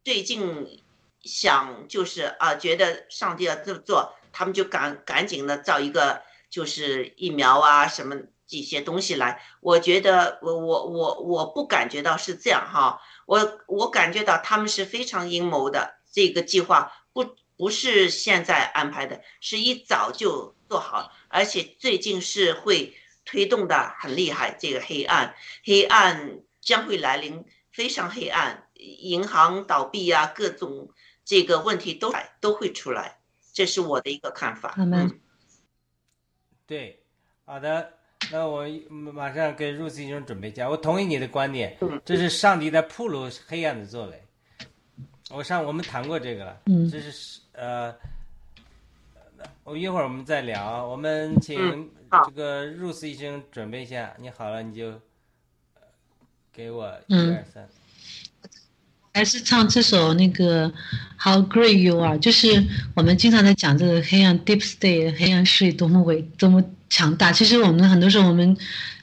[0.04, 0.84] 最近
[1.22, 6.22] 想就是啊，觉得上帝要这么做，他们就赶赶紧的造一个
[6.58, 8.16] 就是疫苗啊什么
[8.48, 9.42] 这些东西来。
[9.62, 17.36] 我觉得我我我我不感觉到是这样哈，我我感觉到他们是非常阴谋的这个计划不。
[17.60, 24.56] 不是现在安排的，是一早就做好，而且最近是会推动的很厉害。
[24.60, 25.34] 这个黑暗，
[25.66, 30.92] 黑暗将会来临，非常黑暗，银行倒闭啊，各种
[31.26, 33.18] 这个问题都都会出来。
[33.52, 34.76] 这是我的一个看法。
[36.68, 37.00] 对，
[37.46, 37.94] 好的，
[38.30, 40.70] 那我马上给 Rose 医生准备一下。
[40.70, 44.22] 我同意你的观点，这是上帝在铺路黑暗的作为。
[45.30, 47.96] 我上我们谈过这个了，嗯这是呃，
[49.64, 50.86] 我一会儿我们再聊。
[50.86, 51.90] 我们请
[52.26, 54.88] 这个 Rose 医生准备一下，你好了你就
[55.76, 55.82] 呃
[56.52, 57.68] 给我一嗯二三。
[59.18, 60.72] 还是唱这首那个
[61.20, 67.32] How Great You Are，就是我们经常在讲这个黑暗 Deep State 黑暗势力多么伟多么强大。
[67.32, 68.56] 其实我们很多时候我们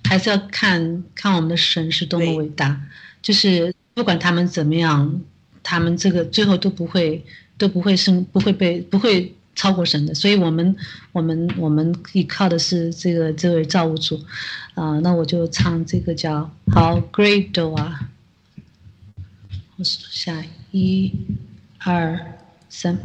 [0.04, 2.80] 还是要看看我们的神是多么伟大，
[3.22, 5.20] 就是不管他们怎么样，
[5.64, 7.20] 他们这个最后都不会
[7.58, 10.14] 都不会是不会被不会超过神的。
[10.14, 10.76] 所以我们
[11.10, 14.20] 我们我们依靠的是这个这位造物主
[14.74, 17.98] 啊、那我就唱这个叫 How Great You Are。
[19.76, 21.12] 我数下一、
[21.78, 22.16] 二、
[22.68, 22.96] 三。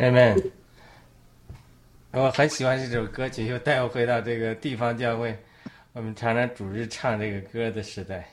[0.00, 0.34] 那面。
[0.34, 0.42] 妹妹，
[2.12, 5.36] 我很喜欢这首歌曲，又带我回到这个地方教会，
[5.92, 8.30] 我们常常主日唱这个歌的时代。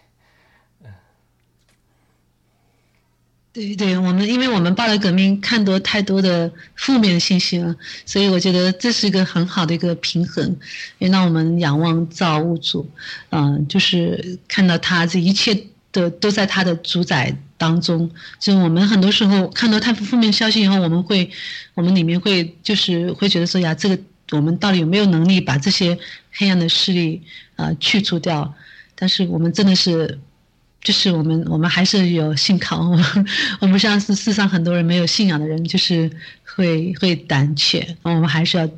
[3.51, 7.73] 对对，我们因为我们报了革命看多太多的负面信息了，
[8.05, 10.57] 所以我觉得这是一个很好的一个平衡，
[10.99, 12.85] 也让我们仰望造物主，
[13.29, 15.55] 嗯，就是看到他这一切
[16.01, 18.09] 的都在他的主宰当中。
[18.39, 21.29] 就我们很多时候看到太负面消息以后，我们会，
[21.73, 23.97] 我们里面会就是会觉得说呀，这个
[24.31, 25.97] 我们到底有没有能力把这些
[26.31, 27.21] 黑暗的势力
[27.55, 28.53] 啊去除掉？
[28.95, 30.19] 但是我们真的是。
[30.81, 32.77] 就是我们，我们还是有信靠。
[32.87, 33.25] 我们
[33.61, 36.07] 我们像是世上很多人没有信仰的人，就是
[36.43, 37.97] 会会胆怯。
[38.03, 38.69] 我们还是要，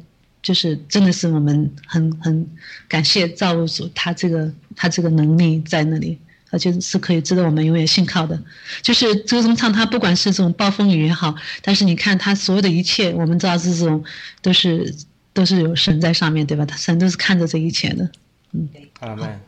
[0.41, 2.49] 就是真的是我们很很
[2.87, 6.17] 感谢造物主，他这个他这个能力在那里，
[6.49, 8.41] 而且是可以值得我们永远信靠的。
[8.81, 14.03] 就是周宗畅，他不管是这种暴风雨也好，但是你看他所有的一切，我们知道是这种
[14.41, 14.95] 都是
[15.33, 16.65] 都是有神在上面对吧？
[16.65, 18.09] 他神都是看着这一切的。
[18.51, 18.69] 嗯，
[18.99, 19.39] 阿门。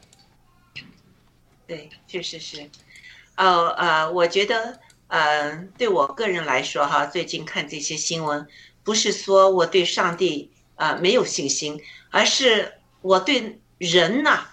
[1.65, 2.63] 对，确实是，
[3.37, 8.47] 哦呃，我觉得，呃，对我个人来说，哈，最近看这些新闻，
[8.83, 11.79] 不是说我对上帝啊没有信心，
[12.09, 14.47] 而是我对人呐，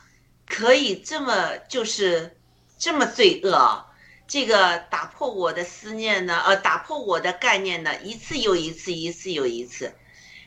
[0.47, 2.36] 可以这么就是
[2.79, 3.85] 这么罪恶，
[4.27, 9.95] 这个打破我的思念呢，呃，打破我的概念呢，一次又一次，一次又一次，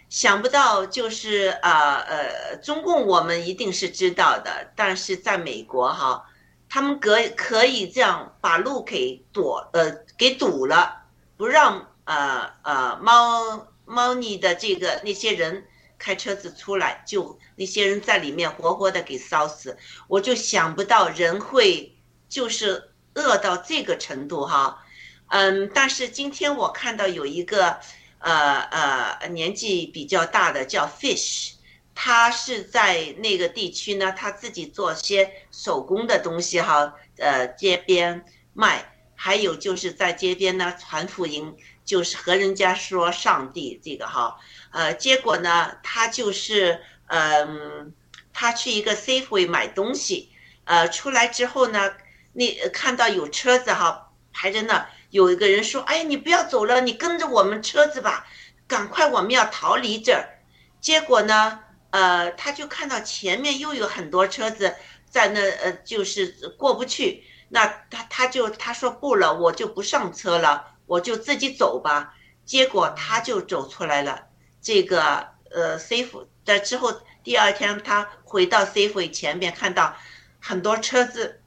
[0.10, 6.26] 想不到就是啊呃，中共我们一定是知道的，但是在美国哈。
[6.72, 11.02] 他们可可以这样把路给堵呃给堵了，
[11.36, 15.66] 不让呃呃猫猫腻的这个那些人
[15.98, 19.80] 开车子出来，就那些人在里面活活的给烧死。
[20.08, 21.98] 我就想不到人会
[22.30, 24.86] 就是饿到这个程度哈，
[25.28, 27.78] 嗯，但是今天我看到有一个
[28.20, 31.54] 呃呃年纪比较大的叫 Fish。
[32.02, 38.24] 他是在那个地区呢，他自己做些手工的东西哈，呃，街边
[38.54, 41.54] 卖，还有就是在街边呢传福音，
[41.84, 44.38] 就是和人家说上帝这个哈，
[44.72, 47.94] 呃，结果呢，他就是嗯，
[48.32, 50.32] 他去一个 Safeway 买东西，
[50.64, 51.92] 呃，出来之后呢，
[52.34, 58.28] 那看到有车子哈排着那，有一个人说，哎，你不要走了，你跟着我们车子吧，
[58.68, 60.40] 赶快我们要逃离这儿，
[60.80, 61.62] 结果呢？
[61.92, 64.76] 呃，他就看到前面又有很多车子
[65.10, 67.24] 在那，呃，就是过不去。
[67.50, 72.14] 那他他就他说不了，我就不上车了，我就自己走吧。
[72.46, 74.28] 结果他就走出来了。
[74.62, 79.96] 这个呃，safe 在之后第二天他回到 safe 前面，看到
[80.40, 81.42] 很多车子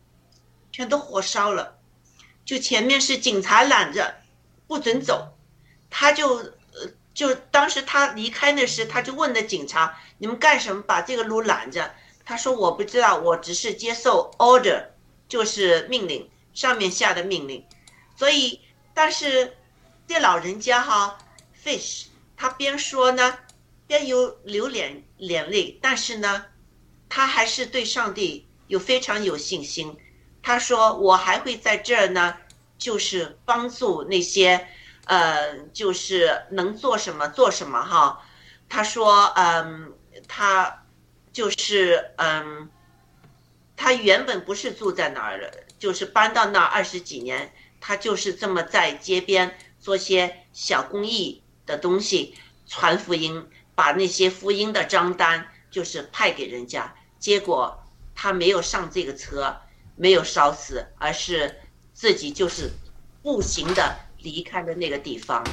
[0.72, 1.78] 全都火烧了，
[2.44, 4.16] 就前面是警察拦着，
[4.66, 5.36] 不准走，
[5.88, 6.92] 他就呃。
[7.14, 11.92] 就当时他离开那时，他就问那警察：“你们干什么把这个路拦着？”
[12.24, 14.86] 他说：“我不知道，我只是接受 order，
[15.28, 17.66] 就是命令，上面下的命令。”
[18.16, 18.62] 所以，
[18.94, 19.58] 但是
[20.08, 21.18] 这老人家哈
[21.62, 23.38] ，fish，他边说呢，
[23.86, 26.46] 边有流脸眼泪，但是呢，
[27.10, 29.94] 他还是对上帝有非常有信心。
[30.42, 32.36] 他说：“我还会在这儿呢，
[32.76, 34.66] 就是帮助那些。”
[35.04, 38.22] 呃，就是能做什么做什么哈。
[38.68, 39.92] 他说，嗯，
[40.28, 40.84] 他
[41.32, 42.70] 就是嗯，
[43.76, 52.36] 他原本不是住在那儿的，就是搬到那儿二十几年，他就是这么在街边做些小公益的东西，
[52.68, 56.94] 传福音，把那些福音的账单就是派给人家。
[57.18, 57.82] 结果
[58.14, 59.56] 他没有上这个车，
[59.96, 61.60] 没有烧死，而是
[61.92, 62.70] 自己就是
[63.22, 63.96] 步行的。
[64.22, 65.44] 离开了那个地方，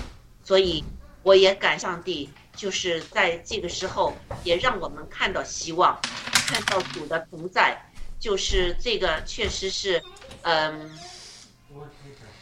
[0.43, 0.83] 所以
[1.23, 4.13] 我也感上帝，就是在这个时候，
[4.43, 5.99] 也让我们看到希望，
[6.45, 7.81] 看到主的同在，
[8.19, 10.03] 就是这个确实是，
[10.43, 10.87] 嗯，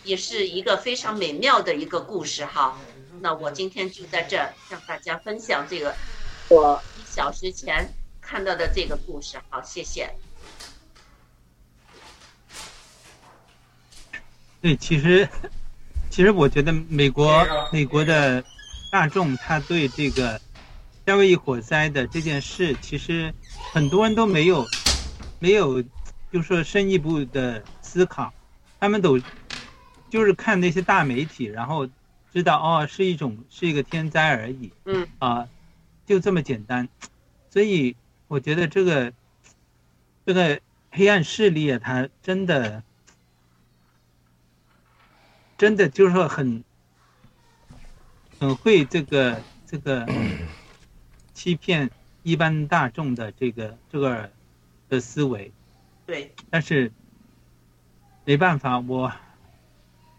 [0.04, 2.78] 也是一个非常美妙的一个故事哈。
[3.22, 4.36] 那我今天就在这
[4.70, 5.96] 向大家分享这个
[6.50, 7.88] 我一小时前
[8.20, 10.14] 看到的这个故事，好，谢谢。
[14.62, 15.28] 对，其实。
[16.10, 18.44] 其实我觉得美国美国的
[18.90, 20.40] 大众他对这个
[21.06, 23.32] 夏威夷火灾的这件事，其实
[23.74, 24.66] 很多人都没有
[25.38, 25.84] 没有，
[26.32, 28.34] 就说深一步的思考，
[28.80, 29.20] 他们都
[30.10, 31.88] 就是看那些大媒体，然后
[32.34, 35.46] 知道哦是一种是一个天灾而已，嗯啊
[36.06, 36.88] 就这么简单，
[37.52, 37.96] 所以
[38.30, 39.14] 我觉得这个
[40.26, 42.82] 这个黑暗势力啊，它真的。
[45.58, 46.64] 真的就是说很，
[48.40, 50.08] 很会这个这个
[51.34, 51.90] 欺骗
[52.24, 54.32] 一般大众的这个这个
[54.88, 55.52] 的思维，
[56.06, 56.92] 对，但是
[58.24, 59.12] 没办法，我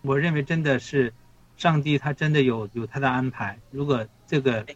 [0.03, 1.13] 我认为真的是
[1.57, 3.59] 上帝他真的有有他的安排。
[3.71, 4.67] 如果这个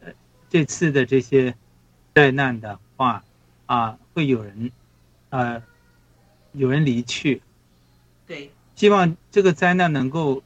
[0.00, 0.12] 呃
[0.50, 1.54] 这次的这些
[2.14, 3.24] 灾难的话
[3.66, 4.70] 啊，会有人
[5.30, 5.62] 呃
[6.52, 7.42] 有人离去，
[8.26, 10.42] 对，希望这个灾难能够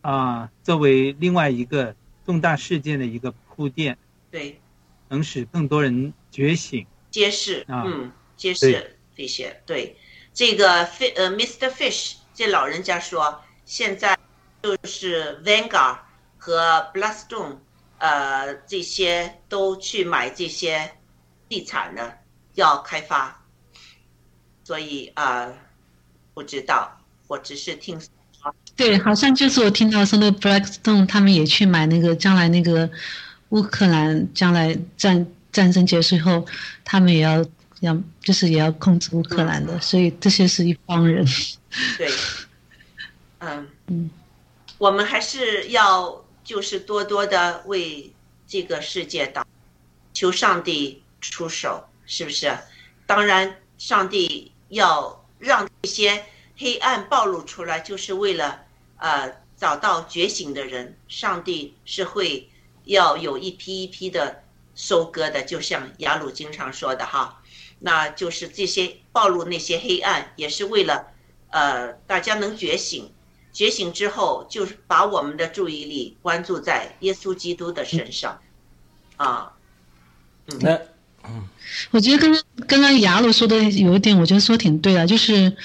[0.00, 1.94] 啊作为另外一个
[2.24, 3.98] 重大事件的一个铺垫，
[4.30, 4.60] 对，
[5.08, 6.86] 能使更多人觉醒。
[7.10, 7.84] 揭示，啊。
[7.86, 9.96] 嗯，揭示这些，对，
[10.32, 11.70] 这个 Fi 呃 Mr.
[11.70, 14.16] Fish 这老人家说，现在
[14.62, 15.98] 就是 Vanguard
[16.38, 17.58] 和 Blackstone，
[17.98, 20.92] 呃，这些都去买这些
[21.48, 22.12] 地产呢，
[22.54, 23.44] 要开发，
[24.64, 25.58] 所以啊、呃
[26.32, 26.99] 不知道，
[27.30, 28.08] 我只是听说，
[28.74, 32.90] 对，好像就是我听到说那 Blackstone 他们也去买那个将来那个
[33.50, 36.44] 乌克兰将来战战争结束后，
[36.84, 37.46] 他们也要
[37.82, 41.24] 要就是也要控制乌克兰的，所以这些是一帮人。
[41.96, 42.10] 对，
[43.38, 44.10] 嗯嗯，
[44.78, 48.12] 我们还是要就是多多的为
[48.48, 49.44] 这个世界祷，
[50.12, 52.52] 求上帝出手，是不是？
[53.06, 56.24] 当然，上帝要让这些
[56.60, 58.60] 黑暗暴露出来，就是为了
[58.98, 60.94] 呃找到觉醒的人。
[61.08, 62.48] 上帝是会
[62.84, 64.42] 要有一批一批的
[64.74, 67.40] 收割的，就像雅鲁经常说的哈，
[67.78, 71.06] 那就是这些暴露那些黑暗，也是为了
[71.48, 73.10] 呃大家能觉醒。
[73.52, 78.40] 觉醒之后，就是把我们的注意力关注在耶稣基督的身上，
[79.16, 79.52] 啊，
[80.60, 80.78] 那
[81.90, 85.56] 我觉得刚刚刚刚雅鲁说的有一点，我觉得说挺对的，就是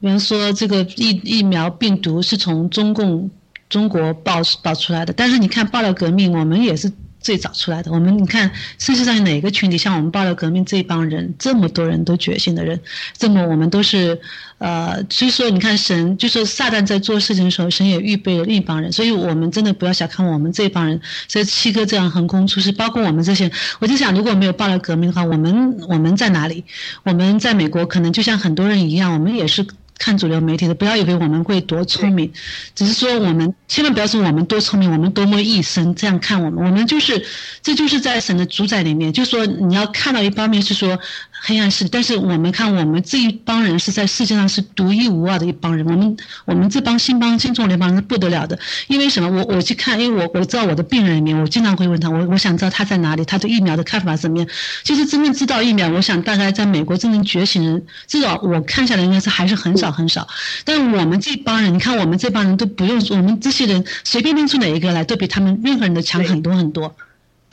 [0.00, 3.30] 比方说这个疫疫苗病毒是从中共
[3.68, 7.90] 中国爆爆出来的，但是你看爆料革命，我们也是最早出来的。
[7.90, 12.78] 我们你看世界上哪个群体像我们爆料革命这一帮人，这么多人都觉醒的人，
[13.16, 14.20] 这么我们都是
[14.58, 21.00] 呃， 所以说你看神就是撒旦在做事情的时候，神也预备了另一帮人，所以我们真的不要小看我们这一帮人。
[21.26, 26.62] 所以七哥这样横空出世，包括我们这些，我就想，如果没有爆料革命的话，我们我们在哪里？
[27.04, 29.66] 我们在美国可能就像很多人一样，我们也是
[29.98, 30.74] 看主流媒体的。
[30.74, 32.32] 不要以为我们会多聪明，
[32.74, 36.64] 只是说我们千万不要说我们多聪明，我们多么一生这样看我们。
[36.64, 37.24] 我们就是，
[37.62, 40.98] 这就是在神的主宰里面，就是说你要看到一方面是说
[41.46, 45.84] 黑暗势力，但是我们看我们这一帮人是在世界上是独一无二的一帮人。
[45.86, 46.16] 我们
[46.46, 49.30] 我们这帮新帮新中联帮人是不得了的，因为什么？
[49.30, 54.46] 我我去看，因为我我知道我的病人里面，我经常会问他，我我想知道他在哪里，他对疫苗的看法怎么样。
[54.84, 60.26] 其实真正知道疫苗，我想大概在美国真正觉醒人，至少我看下来应该是还是很少很少。
[60.64, 66.94] 但我们这帮人，你看我们这帮人都不用，我们这些人随便拎出哪一个来，都比他们任何人都强很多很多。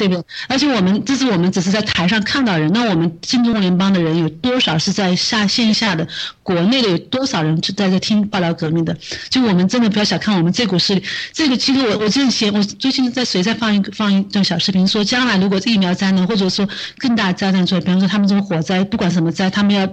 [0.02, 0.24] 对不对？
[0.48, 6.08] 而且我们这是我们只是在台上看到人，那我们新中联邦的人有多少是在下线下的？
[6.42, 8.98] 国内的有多少人是在这听爆料革命的？
[9.30, 11.04] 就我们真的不要小看我们这股势力。
[11.32, 19.88] 这个其实我我之前我最近在谁在放一个放一段小视频，说将来如果这疫苗灾难或者说更大灾难出来，比方说他们这种火灾，不管什么灾，他们要。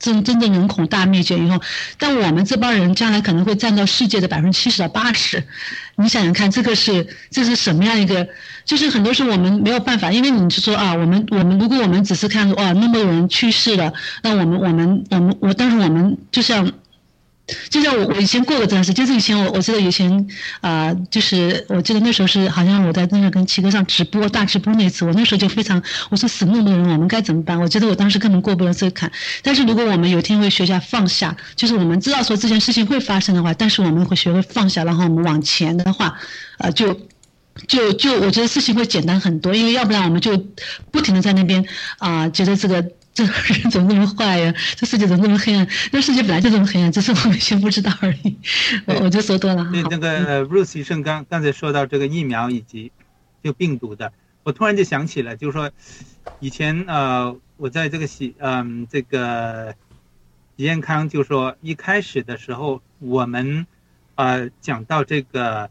[0.00, 1.60] 真真正人口大灭绝以后，
[1.98, 5.44] 但我们这帮人将来可能会占到世界的百分之七十到八十，
[5.96, 8.26] 你想想看，这个是这是什么样一个？
[8.64, 13.92] 就是很多时候我们没有办法，因为你是说啊，我们我们如果我们只是看哇那么多人去世了，
[14.22, 16.72] 那我们我们我们我，但是我们就像。
[17.68, 20.26] 就像我我以前过过这样事，就是以前我我记得以前
[20.60, 27.60] 啊、就是我记得那时候是好像我在那个跟七哥上直播大直播那次，我那时候就非常我说死那么多人，我们该怎么办？
[27.60, 29.10] 我觉得我当时根本过不了这个坎。
[29.42, 36.18] 但是如果我们有一天会学下放下，就是我们知道说这件事情会发生的话，但是我们会学会放下，然后我们往前的话，
[36.58, 36.98] 呃就。
[37.66, 40.38] 就就我觉得事情会简单很多，因为要不然我们就
[40.90, 41.62] 不停的在那边
[41.98, 42.82] 啊、觉得这个
[43.12, 44.54] 这个人怎么那么坏呀？
[44.76, 45.66] 这世界怎么那么黑暗？
[45.92, 48.36] 那世界本来就这么黑暗，只是我们先不知道而已。
[48.86, 49.68] 我我就说多了。
[49.72, 52.92] 对那那个呃 Bruce 医生刚刚才说到这个疫苗以及
[53.42, 54.12] 就病毒的，
[54.44, 55.70] 我突然就想起了，就是说
[56.38, 59.74] 以前呃我在这个喜嗯、这个
[60.56, 63.66] 喜健康就说一开始的时候我们
[64.14, 65.68] 呃讲到这个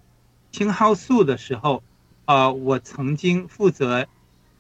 [0.52, 1.84] 青蒿素的时候，
[2.26, 4.08] 呃我曾经负责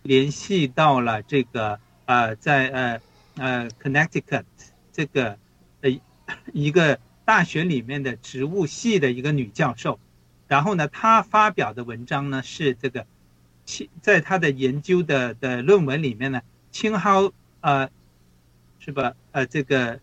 [0.01, 3.01] 联系到了这个呃在呃
[3.35, 4.43] 呃 Connecticut
[4.91, 5.37] 这个
[5.81, 6.01] 呃
[6.51, 9.99] 一个大学里面的植物系的一个女教授，
[10.47, 13.05] 然后呢，她发表的文章呢是这个
[13.63, 16.41] 青，在她的研究的的论文里面呢，
[16.71, 17.31] 青蒿
[17.61, 17.91] 呃
[18.79, 19.13] 是吧？
[19.31, 19.99] 呃，这个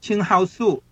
[0.00, 0.82] 青蒿素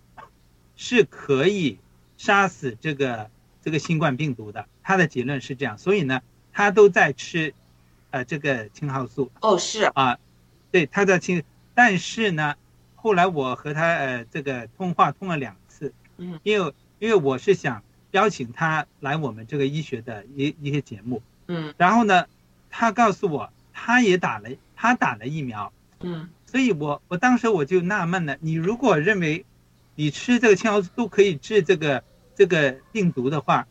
[0.76, 1.80] 是可以
[2.16, 3.28] 杀死这个
[3.62, 6.22] 这个新冠病毒的，他的结论是这样，所以呢，
[6.52, 7.52] 他都在吃，
[8.12, 10.18] 呃，这个青蒿素哦，是啊，
[10.70, 11.42] 对，他在青，
[11.74, 12.54] 但是呢，
[12.94, 21.72] 后来我和他呃这个通话通了两次，嗯，因为因为我是想邀请他来我们这个医学的一一些节目，嗯。
[21.78, 22.26] 然后呢，
[22.68, 26.28] 他告诉我他也打了，他打了疫苗，嗯。
[26.44, 29.46] 所以我我当时我就纳闷了，你如果认为
[29.94, 32.04] 你吃这个青蒿素都可以治这个
[32.34, 33.66] 这个病毒的话，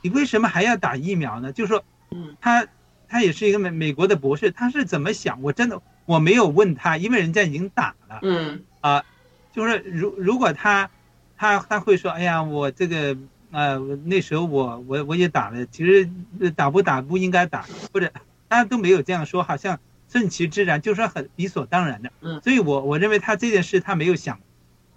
[0.00, 1.52] 你为什么还要打疫苗呢？
[1.52, 2.34] 就是说嗯。
[2.40, 2.66] 他
[3.12, 5.42] 他也是一个美美国的博士，他是怎么想？
[5.42, 9.04] 我真的我没有问他，因为人家已经打了嗯啊、
[9.52, 10.88] 就是如如果他
[11.36, 13.14] 他他会说，哎呀，我这个
[13.50, 16.08] 呃那时候我我我也打了，其实
[16.40, 18.10] 呃打不打不应该打，或者
[18.48, 22.10] 他都没有这样说，好像顺其自然，就是说很理所当然的。
[22.22, 24.40] 嗯所以我我认为他这件事他没有想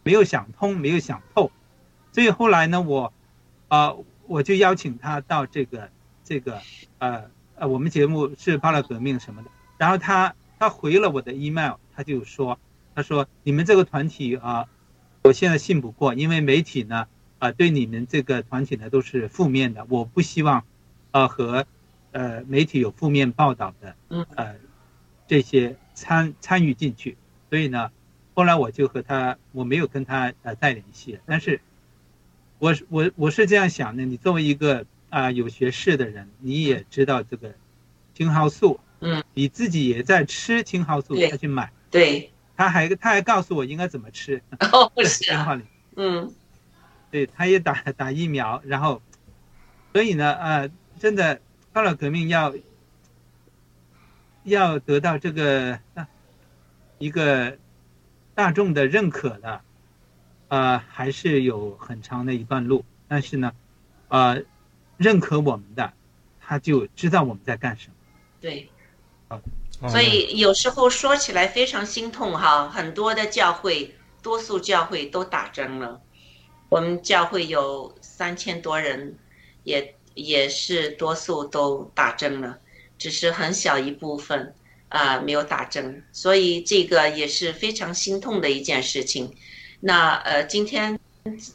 [0.04, 1.52] 没有想通，没有想透，
[2.14, 3.12] 所以后来呢，我
[3.68, 3.94] 啊、
[4.28, 5.90] 我就邀请他到这个
[6.24, 6.62] 这个
[7.00, 7.26] 呃
[7.56, 12.60] 呃我们节目是巴勒革命什么的，然后他他回了我的 email，他就说
[12.94, 14.68] 他说你们这个团体啊、
[15.24, 17.08] 我现在信不过，因为媒体呢
[17.40, 20.66] 啊、对你们这个团体呢都是负面的，我不希望
[21.12, 21.66] 呃和
[22.12, 24.26] 呃媒体有负面报道的嗯。
[24.36, 24.56] 呃
[25.28, 27.18] 这些参参与进去，
[27.50, 27.90] 所以呢，
[28.36, 31.62] 后来我就和他我没有跟他呃再联系，但是
[32.60, 34.86] 我是我我是这样想的，你作为一个
[35.16, 37.56] 啊、有学识的人，你也知道这个
[38.14, 44.42] 青蒿素，嗯，你自己也在吃青蒿素他去买，对他还他还告诉我应该怎么吃，
[44.74, 45.64] 哦不是啊电话里。
[45.96, 46.34] 嗯
[47.12, 49.02] 对，他也打打疫苗，然后，
[49.94, 51.40] 所以呢，呃，真的，
[51.72, 52.54] 高老革命要
[54.44, 56.06] 要得到这个呃
[56.98, 57.58] 一个
[58.34, 59.62] 大众的认可的，
[60.50, 62.84] 呃，还是有很长的一段路。
[63.08, 63.54] 但是呢，
[64.10, 64.44] 呃，
[64.98, 65.94] 认可我们的，
[66.40, 67.94] 他就知道我们在干什么。
[68.42, 68.70] 对。
[69.30, 69.42] 嗯
[69.90, 76.00] 所以有时候说起来非常心痛哈，很多的教会，多数教会都打针了。
[76.70, 79.18] 我们教会有三千多人，
[79.66, 82.58] 也也是多数都打针了，
[82.98, 84.56] 只是很小一部分
[84.88, 89.36] 啊、没有打针，所以这个也是非常心痛的一件事情。
[89.82, 90.98] 那呃，今天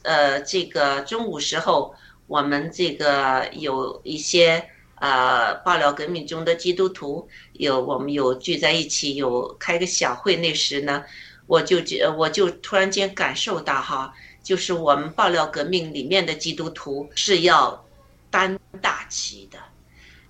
[0.03, 1.95] 呃这个中午时候，
[2.31, 4.65] 我们这个有一些
[4.95, 7.29] 呃爆料革命中的基督徒。
[7.55, 10.37] 有我们有聚在一起，有开个小会。
[10.37, 11.05] 那时呢，
[11.49, 14.15] 我就觉我就突然间感受到哈，
[14.45, 17.85] 就是我们爆料革命里面的基督徒是要
[18.31, 19.59] 担大旗的，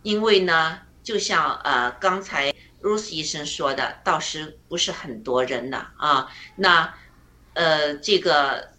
[0.02, 6.94] 因为呢，就像呃刚才 Rose 医生说的，到时不是很多人的啊，那
[7.52, 8.70] 呃这个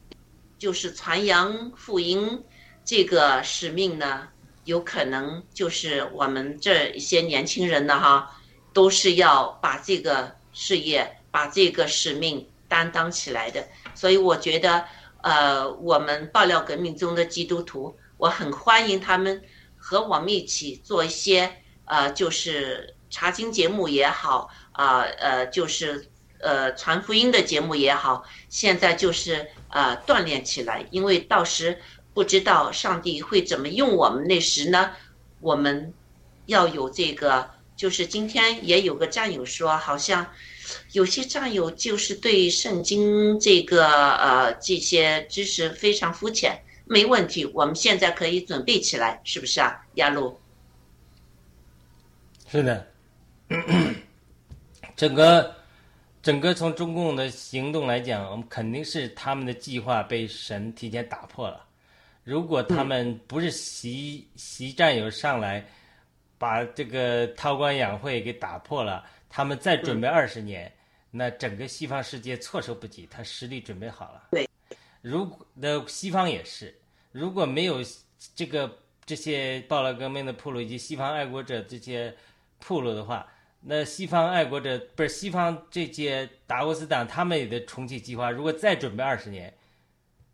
[0.58, 2.44] 就是传扬福音
[2.86, 4.28] 这个使命呢，
[4.66, 8.38] 有可能就是我们这一些年轻人呢哈。
[8.74, 13.68] 都是要把这个事业、把这个使命担当起来的。
[13.94, 14.86] 所以我觉得，
[15.22, 19.44] 呃，我们爆料革命中的基督徒，我很欢迎他们
[19.76, 21.52] 和我们一起做一些，
[21.84, 26.08] 呃，就是查经节目也好，啊、呃，就是
[26.40, 31.78] 呃传福音的节目也好，现在就是呃锻炼起来，因为到时
[32.14, 34.92] 不知道上帝会怎么用我们，那时呢，
[35.40, 35.94] 我们
[36.46, 37.50] 要有这个。
[37.74, 40.24] 就是今天也有个战友说，好像
[40.92, 43.88] 有些战友就是对圣经这个
[44.18, 50.40] 呃这些知识非常肤浅，没问题，我们现在可以准备起来，是不是啊，亚路？
[52.48, 52.88] 是的，
[54.96, 55.56] 整个
[56.22, 61.66] 整个从中共的行动来讲，我们肯定是他们的计划被神提前打破了。
[62.24, 65.66] 如果他们不是习习战友上来。
[66.42, 70.74] 把这个韬光养晦给打破了，他们再准备二十年，嗯、
[71.12, 74.24] 那整个西方世界措手不及，他实力准备好了。
[74.32, 74.50] 对，
[75.04, 76.76] 如果的西方也是，
[77.12, 77.78] 如果没有
[78.36, 82.12] 这个这些暴乱革命的铺路以及西方爱国者这些
[82.58, 89.54] 铺路的话，那西方爱国者不是西方这些达沃斯党他们也的重启计划，如果再准备二十年，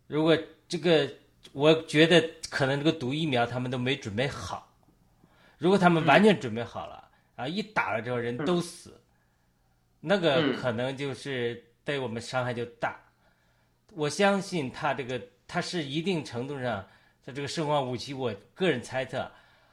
[0.06, 0.34] 如果
[0.66, 1.06] 这个
[1.52, 4.72] 我觉得可能这个毒疫苗他们都没准备好。
[5.58, 9.00] 如果他们完全准备好了、嗯、啊，一打了之后人都死，嗯、
[10.00, 13.00] 那个可能就是对我们伤害就大。
[13.94, 16.86] 我相信他这个他是一定程度上，
[17.24, 19.28] 他这个生化武器，我个人猜测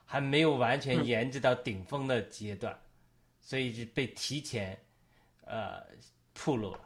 [0.05, 2.75] 还没有完全研制到顶峰的阶段，
[3.41, 4.79] 所以是被提前
[5.45, 5.83] 呃
[6.33, 6.79] 铺路了。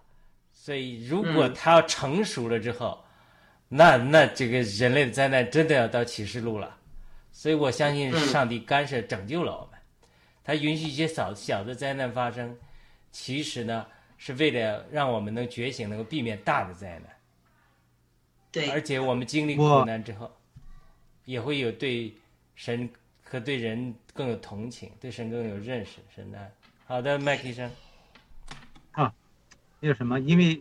[0.51, 3.05] 所以如果他要成熟了之后，
[3.69, 6.75] 那那这个人类的灾难真的要到启示录了。
[7.31, 9.79] 所以我相信嗯上帝干涉拯救了我们，
[10.43, 12.57] 他允许一些小小的灾难发生，
[13.11, 13.85] 其实呢
[14.17, 17.03] 是为了让我们能觉醒，能够避免大的灾难。
[18.51, 20.35] 对，而且我们经历我苦难之后，
[21.23, 22.13] 也会有对
[22.55, 22.89] 神
[23.23, 25.99] 和对人更有同情，对神更有认识。
[26.13, 26.51] 神的，
[26.85, 27.71] 好的，麦克医生，
[29.79, 30.59] 那个什么，因为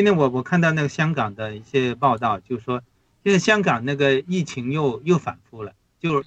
[0.00, 2.82] 今天我我看到那个香港的一些报道，就是说
[3.22, 6.24] 现在香港那个疫情又又反复了，就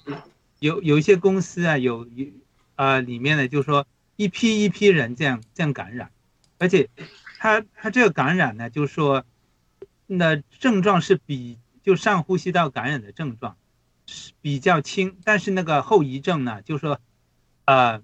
[0.60, 2.26] 有有一些公司啊，有有
[2.76, 6.12] 啊、里面呢，就是说一批一批人这样这样感染，
[6.58, 6.88] 而且
[7.40, 9.24] 他他这个感染呢，就是说
[10.06, 13.56] 那症状是比就上呼吸道感染的症状
[14.06, 17.00] 是比较轻，但是那个后遗症呢，就是说
[17.64, 18.00] 呃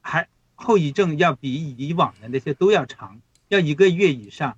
[0.00, 3.20] 还后遗症要比以往的那些都要长。
[3.48, 4.56] 要一个月以上，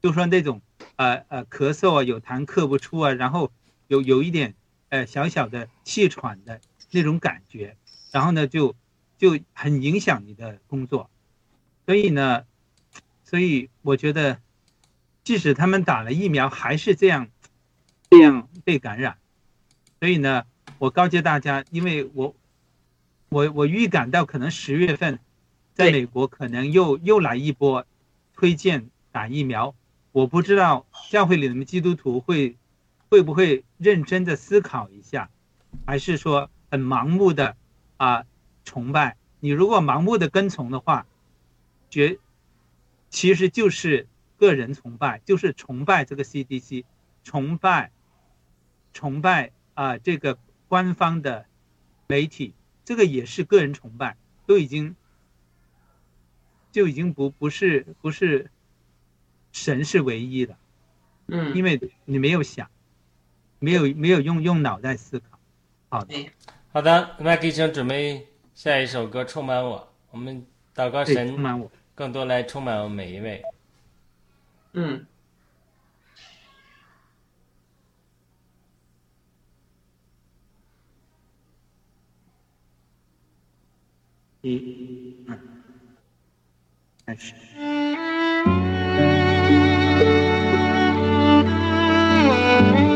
[0.00, 0.62] 就说那种
[0.96, 3.50] 呃呃咳嗽啊，有痰咳不出啊，然后
[3.86, 4.54] 有有一点
[4.88, 7.76] 呃小小的气喘的那种感觉，
[8.12, 8.74] 然后呢就
[9.16, 11.10] 就很影响你的工作，
[11.86, 12.44] 所以呢，
[13.24, 14.40] 所以我觉得，
[15.24, 17.28] 即使他们打了疫苗，还是这样
[18.10, 19.18] 这样被感染，
[20.00, 20.44] 所以呢，
[20.78, 22.34] 我告诫大家，因为我
[23.28, 25.18] 我我预感到可能十月份，
[25.74, 27.86] 在美国可能又又来一波。
[28.40, 29.74] 推荐打疫苗，
[30.12, 32.56] 我不知道教会里的基督徒会
[33.08, 35.30] 会不会认真的思考一下，
[35.86, 37.56] 还是说很盲目的
[37.96, 38.24] 啊、
[38.64, 39.16] 崇拜？
[39.40, 41.06] 你如果盲目的跟从的话，
[41.90, 42.18] 觉
[43.10, 44.06] 其实就是
[44.36, 46.84] 个人崇拜，就是崇拜这个 CDC，
[47.24, 47.90] 崇拜
[48.92, 50.38] 崇拜啊、这个
[50.68, 51.46] 官方的
[52.08, 52.54] 媒体，
[52.84, 54.96] 这个也是个人崇拜，都已经。
[56.70, 58.50] 就已经不不是不是
[59.58, 60.56] 神是唯一的，
[61.26, 62.70] 嗯，因为你没有想，
[63.58, 65.38] 没有没有用用脑袋思考。
[65.88, 66.30] 好的，
[66.72, 69.78] 好的，麦克医生准备下一首歌《充满我》，
[70.10, 71.70] 我们祷告，神充满我。
[71.94, 73.42] 更多来充满我们每一位。
[74.74, 75.04] 嗯，
[84.42, 85.36] 一、二，
[87.04, 87.34] 开始。
[92.30, 92.87] 我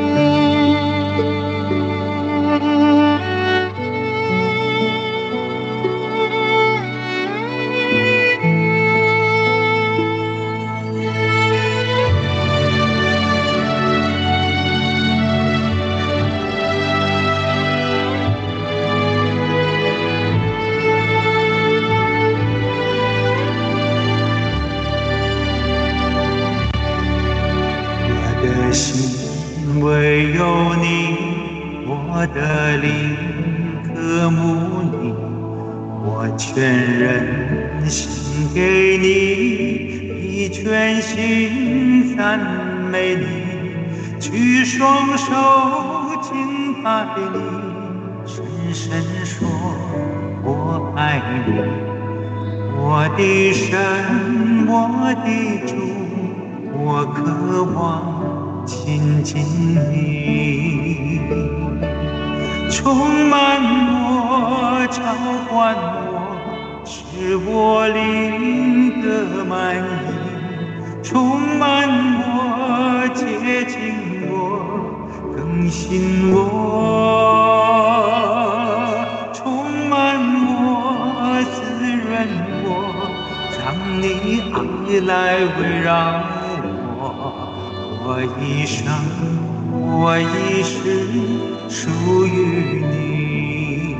[28.72, 30.86] 心唯有你，
[31.86, 33.16] 我的灵
[33.84, 35.12] 渴慕你，
[36.04, 36.62] 我全
[36.98, 39.06] 人心给你，
[40.20, 42.40] 以全心赞
[42.90, 43.24] 美你，
[44.18, 45.30] 举双手
[46.22, 47.38] 敬拜你，
[48.26, 48.42] 深
[48.72, 49.46] 深说
[50.42, 51.52] 我爱你。
[52.84, 53.78] 我的神，
[54.66, 55.28] 我的
[55.68, 55.72] 主，
[56.74, 57.80] 我渴望
[58.72, 59.36] 亲近
[59.92, 61.20] 你，
[62.70, 63.60] 充满
[63.92, 64.96] 我，召
[65.46, 65.76] 唤
[66.08, 66.08] 我，
[66.86, 69.82] 使我灵得满意，
[71.02, 71.86] 充满
[72.24, 73.22] 我，洁
[73.66, 73.76] 净
[74.30, 74.32] 我，
[75.36, 76.36] 更新我，
[79.34, 79.94] 充满
[80.64, 81.60] 我，滋
[81.92, 82.10] 润
[82.64, 82.66] 我，
[83.58, 83.60] 让
[84.00, 84.04] 你
[84.50, 84.56] 爱
[85.06, 85.12] 来
[85.60, 85.90] 围绕，
[88.14, 88.92] 我一生，
[89.72, 90.76] 我一世
[91.66, 91.88] 属
[92.26, 92.28] 于
[92.84, 93.96] 你。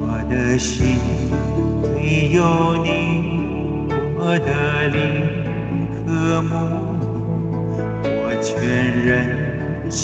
[0.00, 0.98] 我的心
[1.94, 2.42] 里有
[2.82, 2.88] 你，
[4.18, 4.50] 我的
[4.88, 4.98] 灵
[6.04, 6.50] 渴慕，
[8.02, 8.50] 我全
[9.06, 10.02] 人献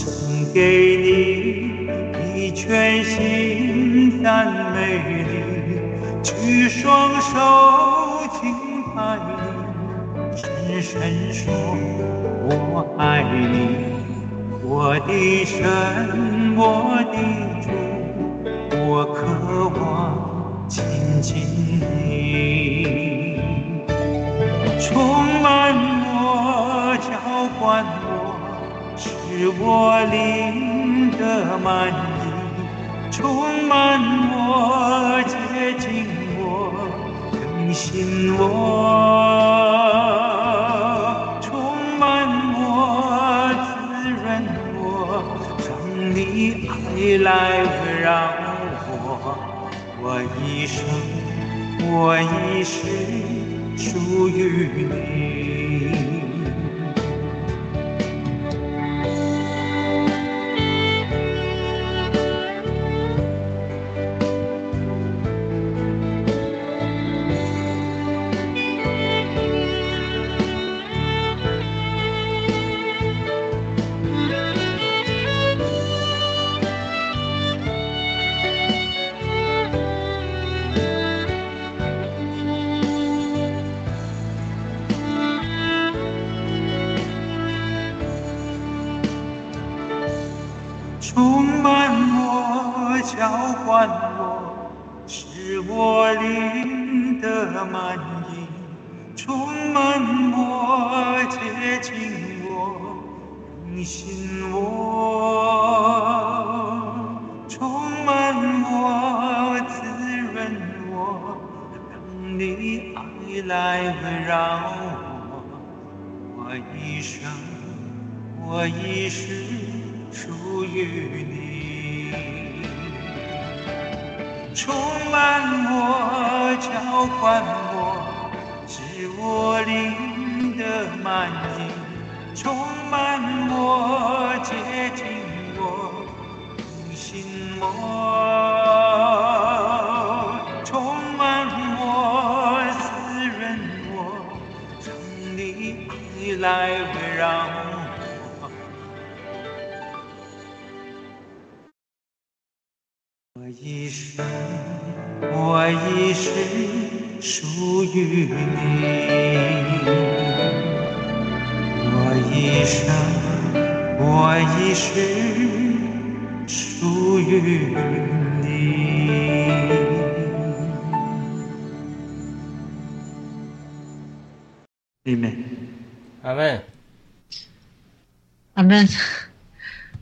[0.55, 0.59] 给
[0.97, 1.11] 你，
[2.37, 4.79] 以全心赞美
[5.27, 7.35] 你，举双手
[8.41, 8.55] 敬
[8.95, 9.40] 拜你，
[10.81, 11.53] 神说
[12.49, 13.93] 我爱你，
[14.65, 15.61] 我的神，
[16.57, 16.65] 我
[17.13, 17.17] 的
[17.61, 17.69] 主。
[18.89, 19.21] 我渴
[19.79, 19.85] 望
[20.69, 20.83] 亲
[21.21, 21.45] 近
[21.79, 23.39] 你，
[24.81, 25.77] 充满
[26.13, 27.11] 我，浇
[27.61, 28.11] 灌我，
[28.97, 29.07] 使
[29.61, 31.23] 我灵得
[31.59, 31.93] 满意，
[33.13, 34.01] 充满
[34.33, 35.35] 我，洁
[35.79, 36.07] 净
[36.39, 36.73] 我，
[37.33, 38.43] 更新我，
[47.03, 48.11] 你来围绕
[48.91, 48.93] 我，
[50.03, 50.85] 我一生，
[51.91, 52.77] 我一世
[53.79, 55.60] 属于你。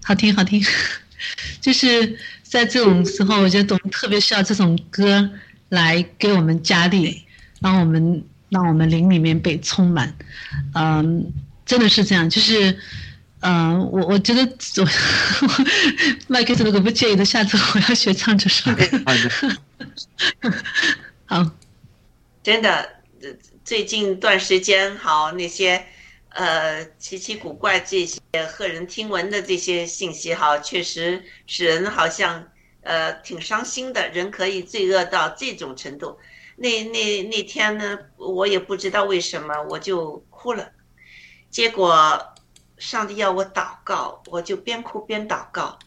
[0.08, 0.64] 好听好听，
[1.60, 5.30] 就是在这种时候，我觉得我们特别需要这种歌
[5.68, 7.26] 来给我们加力，
[7.60, 10.16] 让我们让我们灵里面被充满。
[10.72, 11.30] 嗯，
[11.66, 12.78] 真的是这样，就是，
[13.40, 14.50] 嗯，我我觉得
[14.82, 14.88] 我
[16.26, 18.82] 麦克斯如果不介意的，下次我要学唱这首歌。
[21.26, 21.44] 好
[22.42, 22.76] 真的，
[23.20, 23.28] 呃
[23.62, 25.84] 最近一段时间，好那些，
[26.30, 32.46] 呃，奇奇古怪这些骇人听闻的这些信息，哈，确实使人好像，
[32.82, 34.08] 呃，挺伤心的。
[34.10, 36.18] 人可以罪恶到这种程度。
[36.56, 40.70] 那那那天呢，我也不知道为什么，我就哭了。
[41.50, 42.22] 结果，
[42.76, 45.78] 上帝要我祷告，我就边哭边祷告。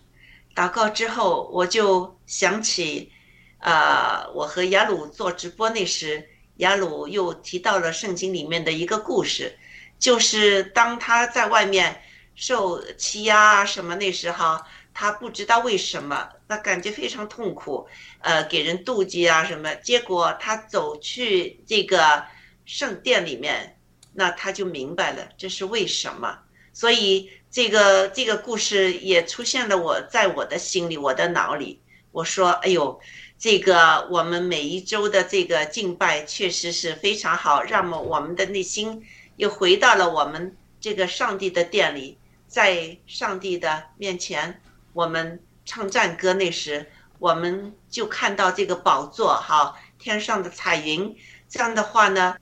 [0.56, 3.12] 祷告之后，我就想起，
[3.60, 6.28] 呃，我和雅鲁做直播那时。
[6.58, 9.58] 雅鲁又提到了圣经里面的一个故事，
[10.02, 12.02] 就是当他在外面
[12.36, 14.60] 受欺压什么那时候，
[14.94, 17.88] 他不知道为什么，他感觉非常痛苦，
[18.20, 19.74] 呃，给人妒忌啊什么。
[19.76, 22.26] 结果他走去这个
[22.66, 23.78] 圣殿里面，
[24.14, 26.40] 那他就明白了这是为什么。
[26.74, 31.80] 所以这个这个故事也出现了我在我的心里，我的脑里，
[32.12, 33.00] 我说，哎呦。
[33.44, 39.04] 这个我们每一周的这个敬拜确实是非常好，让我们的内心
[39.42, 42.16] 又回到了我们这个上帝的殿里，
[42.48, 44.62] 在上帝的面前，
[44.94, 51.18] 我们唱赞歌那时，我们就看到这个宝座，哈，天上的彩云，
[51.50, 52.38] 这样的话呢，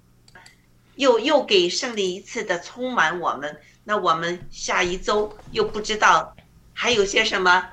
[0.96, 6.36] 又又给胜利一次的充满我们，那我们下一周又不知道
[6.74, 7.66] 还有些什么，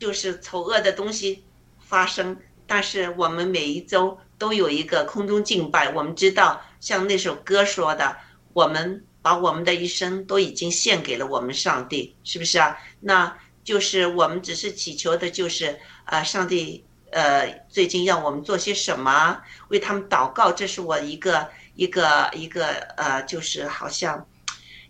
[0.00, 1.44] 就是丑恶的东西
[1.78, 2.36] 发生。
[2.66, 8.16] 但是我们每一周都有一个空中敬拜，我们知道，像那首歌说的，
[8.56, 12.74] 我们把我们的一生都已经献给了我们上帝，是不是啊？
[13.00, 19.38] 那就是我们只是祈求的，就是啊，上帝，呃，最近要我们做些什么，
[19.68, 24.26] 为他们祷告，这是我一个一个一个呃，就是好像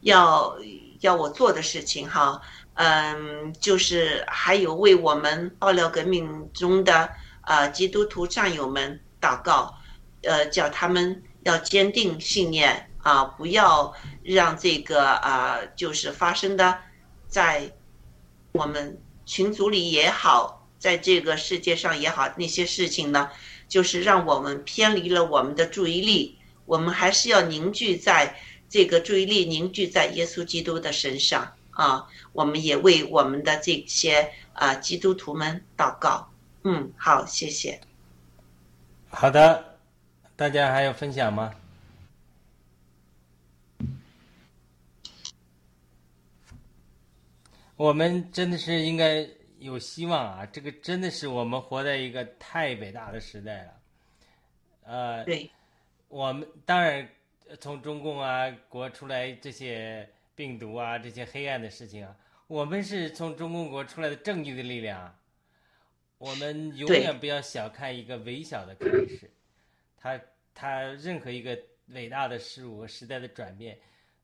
[0.02, 0.56] 要
[1.00, 2.40] 要我做的事情哈，
[2.74, 7.10] 嗯，就是还有为我们爆料革命中的。
[7.40, 9.72] 啊，基督徒战友们祷告，
[10.22, 13.94] 呃，叫他们要坚定信念啊，不要
[14.24, 16.76] 让这个啊，就是发生的，
[17.28, 17.70] 在
[18.50, 23.30] 我们群组里也好，在这个世界上也好，那些事情呢，
[23.68, 26.36] 就是让我们偏离了我们的注意力。
[26.64, 28.34] 我们还是要凝聚在
[28.68, 36.28] 这个注意力凝聚在耶稣基督的身上啊，我们也为我们的这些啊基督徒们祷告。
[36.64, 37.80] 嗯，好，谢谢。
[39.10, 39.76] 好的，
[40.34, 41.52] 大家还有分享吗？
[47.76, 50.46] 我们真的是应该有希望啊！
[50.46, 53.80] 这个真的是我们活在一个太伟大的时代了。
[54.84, 55.50] 呃，对，
[56.08, 57.06] 我们当然
[57.60, 62.16] 从中共啊国出来这些病毒啊这些黑暗的事情啊，
[62.46, 65.18] 我们是从中共国出来的正义的力量啊。
[66.18, 69.30] 我们永远不要小看一个微小的开始，
[69.98, 70.18] 它
[70.54, 71.58] 它任何一个
[71.88, 73.78] 伟大的事物和时代的转变，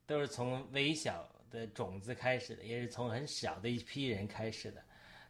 [0.07, 4.81] 都是从微小的种子开始的，也是从很小的一批人开始的。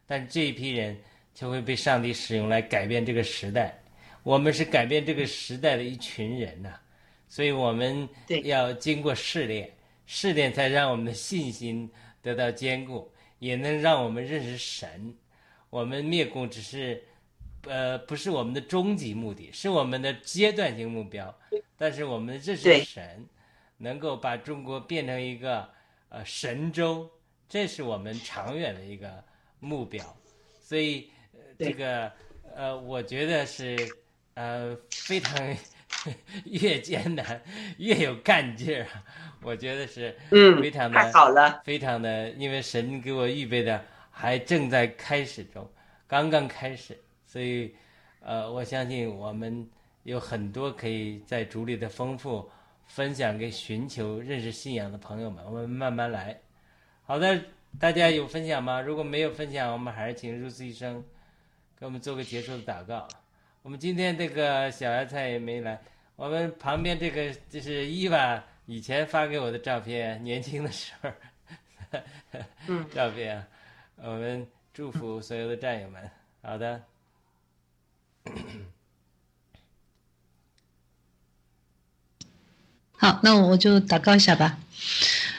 [0.06, 0.98] 但这一批人
[1.34, 3.78] 就会被上帝使用来改变这个时代。
[4.22, 6.80] 我们是改变这个时代的一群人呐、
[7.28, 8.08] 所以我们
[8.42, 9.70] 要经过试炼，
[10.06, 11.90] 试炼才让我们的信心
[12.22, 15.14] 得到坚固，也能让我们认识神。
[15.68, 17.04] 我们灭共只是，
[17.66, 21.38] 呃，不是我们的终极目的，是我们的阶段性目标。
[21.76, 23.26] 但是我们认识神，
[23.76, 25.68] 能够把中国变成一个
[26.14, 27.10] 呃神州，
[27.48, 29.22] 这是我们长远的一个
[29.58, 30.04] 目标。
[30.60, 32.10] 所以、呃、这个
[32.54, 33.76] 呃，我觉得是
[34.34, 35.56] 呃非常
[36.44, 37.42] 越艰难
[37.78, 39.02] 越有干劲儿啊！
[39.42, 41.60] 我觉得是嗯非常，的太好了。
[41.64, 45.68] 非常的，因为神给我预备的还正在开始中，
[46.06, 46.96] 刚刚开始，
[47.26, 47.74] 所以，
[48.20, 49.68] 呃，我相信我们
[50.04, 52.48] 有很多可以在主里的丰富
[52.86, 56.40] 分享给寻求认识信仰的朋友们，我们慢慢来。
[57.04, 57.42] 好的，
[57.78, 58.80] 大家有分享吗？
[58.80, 61.04] 如果没有分享，我们还是请入思医生
[61.78, 63.06] 给我们做个结束的祷告。
[63.62, 65.80] 我们今天这个小芽菜也没来，
[66.16, 71.10] 我们旁边这个就是伊娃以前发给我的照片，年轻的时候。
[72.66, 73.46] 嗯照片啊，
[73.96, 76.10] 我们祝福所有的战友们。
[76.42, 76.82] 好的，
[83.04, 84.56] 好，那我就祷告一下吧。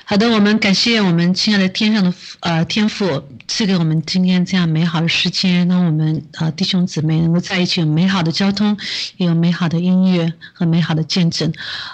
[0.04, 8.78] 好的，我们感谢我们亲爱的天上的父呃天父赐给我们今天这样美好的时间，让我们呃弟兄姊妹能够在一起有美好的交通，
[9.18, 11.52] 也有美好的音乐和美好的见证。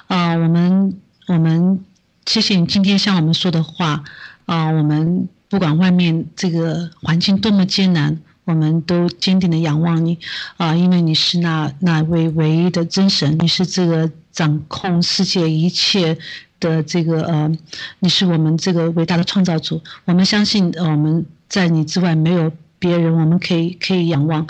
[0.07, 1.79] 啊、我们我们
[2.25, 4.03] 谢谢你今天向我们说的话
[4.47, 8.19] 啊、我们不管外面这个环境多么艰难。
[8.43, 10.17] 我们都坚定的仰望你，
[10.57, 16.17] 啊、因为你是那那位唯一的真神，你是这个掌控世界一切
[16.59, 17.57] 的这个呃，
[17.99, 19.81] 你是我们这个伟大的创造主。
[20.05, 24.47] 我们相信，呃我们在你之外没有别人，我们可以可以仰望。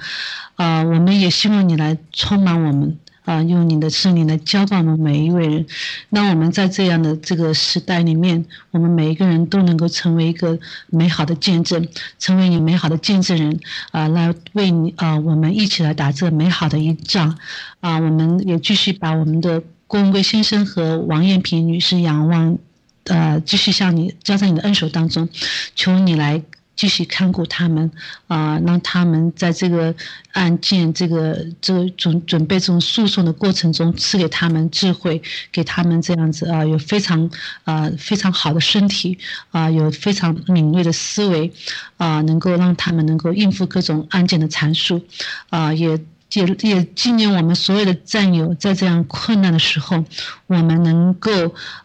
[0.56, 2.98] 啊、我们也希望你来充满我们。
[3.24, 5.66] 啊、用你的圣灵来浇灌我们每一位人，
[6.10, 10.58] 那我们在这样的这个时代里面，我们每一个人都能够成为一个
[10.88, 13.60] 美好的见证，成为你美好的见证人
[13.92, 17.38] 啊、来为你啊、我们一起来打这美好的一仗
[17.80, 22.58] 啊、我们也继续把我们的郭文贵先生和王艳萍女士仰望，
[23.06, 25.30] 呃，继续向你交在你的恩手当中，
[25.76, 26.42] 求你来
[26.82, 27.92] 继续看顾他们
[28.26, 29.94] 啊、让他们在这个
[30.32, 35.22] 案件这个这个准准备这种诉讼的过程中，赐给他们智慧，
[35.52, 37.30] 给他们这样子啊、有非常
[37.66, 39.16] 啊、非常好的身体
[39.52, 41.54] 啊、有非常敏锐的思维
[41.98, 45.06] 啊、能够让他们能够应付各种案件的阐述
[45.52, 46.00] 啊、也。
[46.34, 50.06] 也也纪念我们所有的战友，在这样困难的时候，
[50.48, 51.30] 我们能够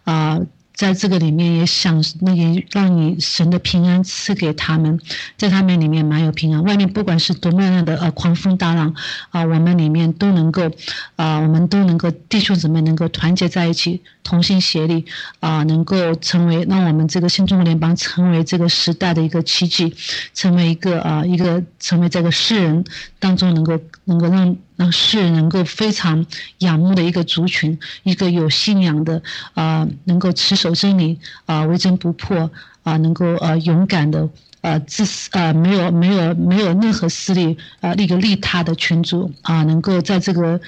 [0.04, 0.38] 啊、
[0.76, 5.00] 在这个里面也想那也让你神的平安赐给他们，
[5.38, 6.62] 在他们里面蛮有平安。
[6.62, 8.94] 外面不管是多么样的呃狂风大浪
[9.30, 10.70] 啊、我们里面都能够
[11.16, 15.06] 啊、我们都能够弟兄姊妹能够团结在一起，同心协力
[15.40, 19.94] 啊、能够成为让我们这个新中国联邦成为这个时代的一个奇迹，
[20.34, 22.84] 成为一个啊、一个成为这个世人
[23.18, 26.24] 当中能够能够让让世人能够非常
[26.58, 29.22] 仰慕的一个族群，一个有信仰的
[29.54, 32.50] 啊、能够持守真理啊、为真不破
[32.82, 34.28] 啊、能够呃勇敢的。
[34.62, 40.60] 呃，自私呃，没有没有没有任何私利啊，一个利他的群主啊、能够在这个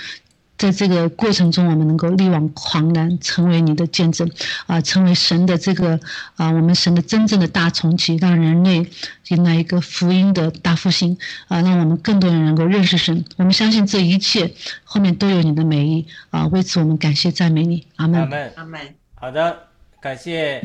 [0.58, 4.28] 在这个过程中，我们能够力挽狂澜，成为你的见证
[4.66, 5.98] 啊、成为神的这个
[6.34, 8.84] 啊、我们神的真正的大重启，让人类
[9.28, 13.24] 迎来一个福音的大复兴啊、让我们更多人能够认识神。
[13.36, 14.52] 我们相信这一切
[14.82, 18.26] 后面都有你的美意啊、为此我们感谢赞美你，阿门阿。
[18.26, 18.52] 门。
[18.56, 18.80] 阿门。
[19.14, 19.56] 好的，
[20.00, 20.60] 感谢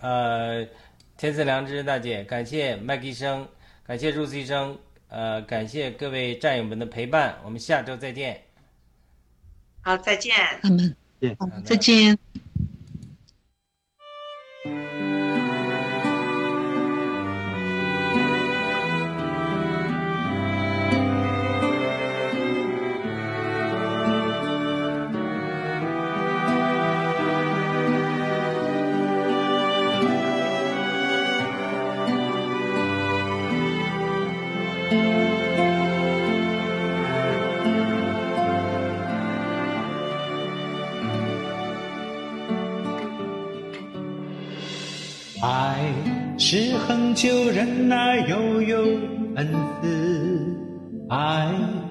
[0.00, 0.64] 呃
[1.18, 3.46] 天赐良知大姐，感谢麦克医生，
[3.86, 4.76] 感谢入思医生，
[5.08, 8.43] 呃，感谢各位战友们的陪伴，我们下周再见。
[9.84, 10.32] 好，再见。
[11.62, 12.18] 再见。
[47.14, 48.76] 就忍耐，又有
[49.36, 49.46] 恩
[49.80, 49.88] 慈；
[51.08, 51.48] 爱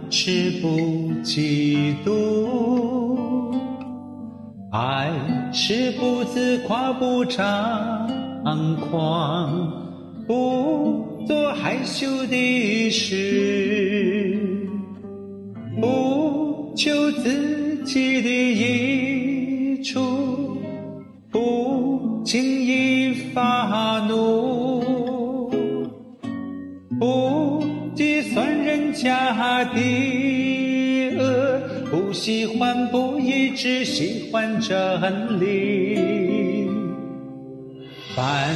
[0.09, 0.67] 是不
[1.23, 3.55] 嫉妒，
[4.71, 5.09] 爱
[5.53, 8.05] 是不自夸，不张
[8.91, 9.71] 狂，
[10.27, 14.37] 不做害羞的事，
[15.79, 20.57] 不求自己的益处，
[21.31, 24.42] 不轻易发怒，
[26.99, 27.63] 不
[27.95, 36.69] 计算人家的恶，不喜欢不义，只喜欢真理。
[38.15, 38.55] 凡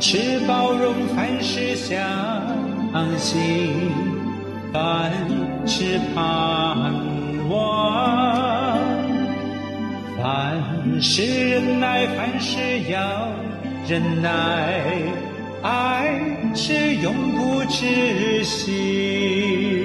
[0.00, 1.96] 事包容，凡事相
[3.16, 3.38] 信，
[4.72, 5.12] 凡
[5.66, 6.92] 事盼
[7.48, 8.78] 望，
[10.18, 12.58] 凡事忍耐，凡事
[12.90, 13.28] 要
[13.88, 14.82] 忍耐，
[15.66, 16.20] 爱
[16.54, 19.75] 是永不止息。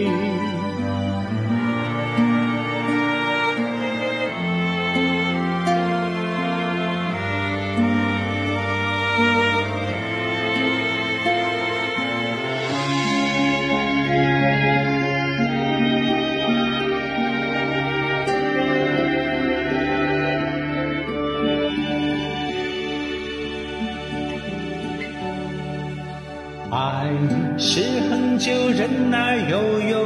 [28.42, 30.00] 恒久忍耐，又有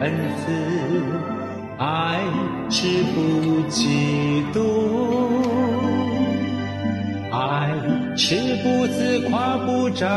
[0.00, 0.50] 恩慈；
[1.78, 2.18] 爱
[2.68, 4.58] 是不嫉妒，
[7.30, 7.70] 爱
[8.16, 8.34] 是
[8.64, 10.08] 不自夸，不张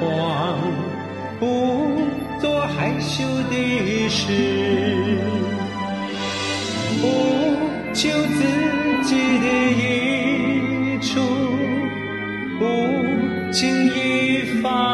[0.00, 0.58] 狂，
[1.38, 2.02] 不
[2.40, 4.32] 做害羞的事，
[7.00, 7.06] 不
[7.92, 8.42] 求自
[9.04, 9.46] 己的
[9.78, 11.20] 益处。
[12.56, 12.64] 不
[13.52, 14.93] 轻易发